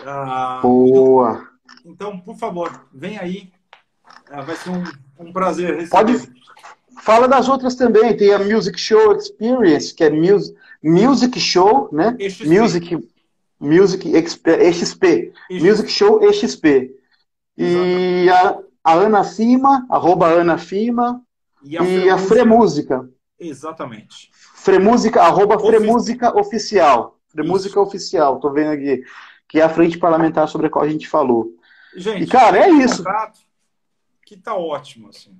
[0.00, 1.48] Uh, Boa!
[1.84, 3.52] Então, então, por favor, vem aí.
[4.30, 4.84] Uh, vai ser um,
[5.18, 5.90] um prazer receber.
[5.90, 6.36] Pode,
[7.02, 12.16] Fala das outras também, tem a Music Show Experience, que é music, music Show, né?
[12.18, 12.46] XP.
[12.46, 13.08] Music,
[13.60, 16.94] music XP, Music Show XP.
[17.56, 21.22] E a, a Ana Fima, arroba Ana Fima,
[21.62, 23.08] e a, e a Fremúsica.
[23.38, 24.30] Exatamente.
[24.32, 27.18] Fremúsica, arroba Fremúsica Oficial.
[27.28, 29.02] Fremúsica Oficial, tô vendo aqui,
[29.48, 31.52] que é a frente parlamentar sobre a qual a gente falou.
[31.96, 33.02] Gente, e, cara, é isso.
[34.24, 35.38] Que tá ótimo, assim.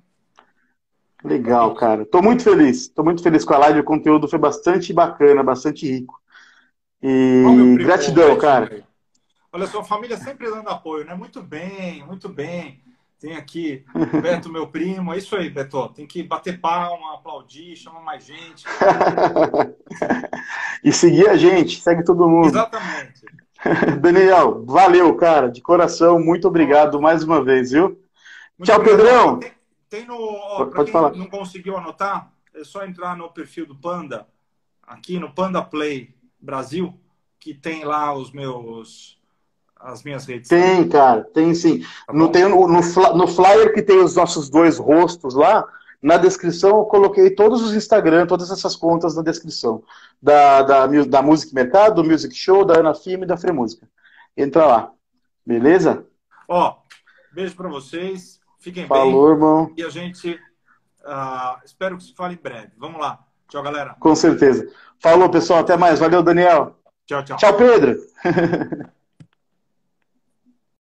[1.23, 2.05] Legal, cara.
[2.05, 2.87] Tô muito feliz.
[2.87, 3.79] Tô muito feliz com a live.
[3.79, 6.19] O conteúdo foi bastante bacana, bastante rico.
[7.01, 8.83] E gratidão, cara.
[9.51, 11.15] Olha só, a família sempre dando apoio, né?
[11.15, 12.81] Muito bem, muito bem.
[13.19, 15.13] Tem aqui o Beto, meu primo.
[15.13, 15.89] É isso aí, Beto.
[15.89, 18.65] Tem que bater palma, aplaudir, chamar mais gente.
[20.83, 22.47] e seguir a gente, segue todo mundo.
[22.47, 23.25] Exatamente.
[23.99, 25.49] Daniel, valeu, cara.
[25.49, 27.99] De coração, muito obrigado mais uma vez, viu?
[28.57, 28.97] Muito Tchau, obrigado.
[28.97, 29.39] Pedrão.
[29.39, 29.51] Tem,
[29.89, 30.15] tem no.
[30.15, 31.15] Ó, Pode falar.
[31.15, 34.27] não conseguiu anotar, é só entrar no perfil do Panda,
[34.83, 36.15] aqui no Panda Play
[36.47, 36.97] Brasil,
[37.41, 39.17] que tem lá os meus
[39.75, 40.47] as minhas redes?
[40.47, 41.83] Tem, cara, tem sim.
[42.07, 45.67] Tá no, tem, no, no, flyer que tem os nossos dois rostos lá,
[46.01, 49.83] na descrição eu coloquei todos os Instagram, todas essas contas na descrição.
[50.21, 53.87] Da, da, da Music Mercado, do Music Show, da Ana Firme e da Fremusica.
[54.35, 54.91] Entra lá.
[55.45, 56.07] Beleza?
[56.47, 56.77] Ó,
[57.33, 58.39] beijo para vocês.
[58.57, 59.11] Fiquem Falou, bem.
[59.11, 59.73] Falou, irmão.
[59.77, 60.39] E a gente
[61.03, 62.71] uh, espero que se fale em breve.
[62.77, 63.27] Vamos lá.
[63.47, 63.95] Tchau, galera.
[63.99, 64.69] Com certeza.
[64.99, 65.59] Falou, pessoal.
[65.59, 65.99] Até mais.
[65.99, 66.75] Valeu, Daniel.
[67.05, 67.37] Tchau, tchau.
[67.37, 67.95] Tchau, Pedro.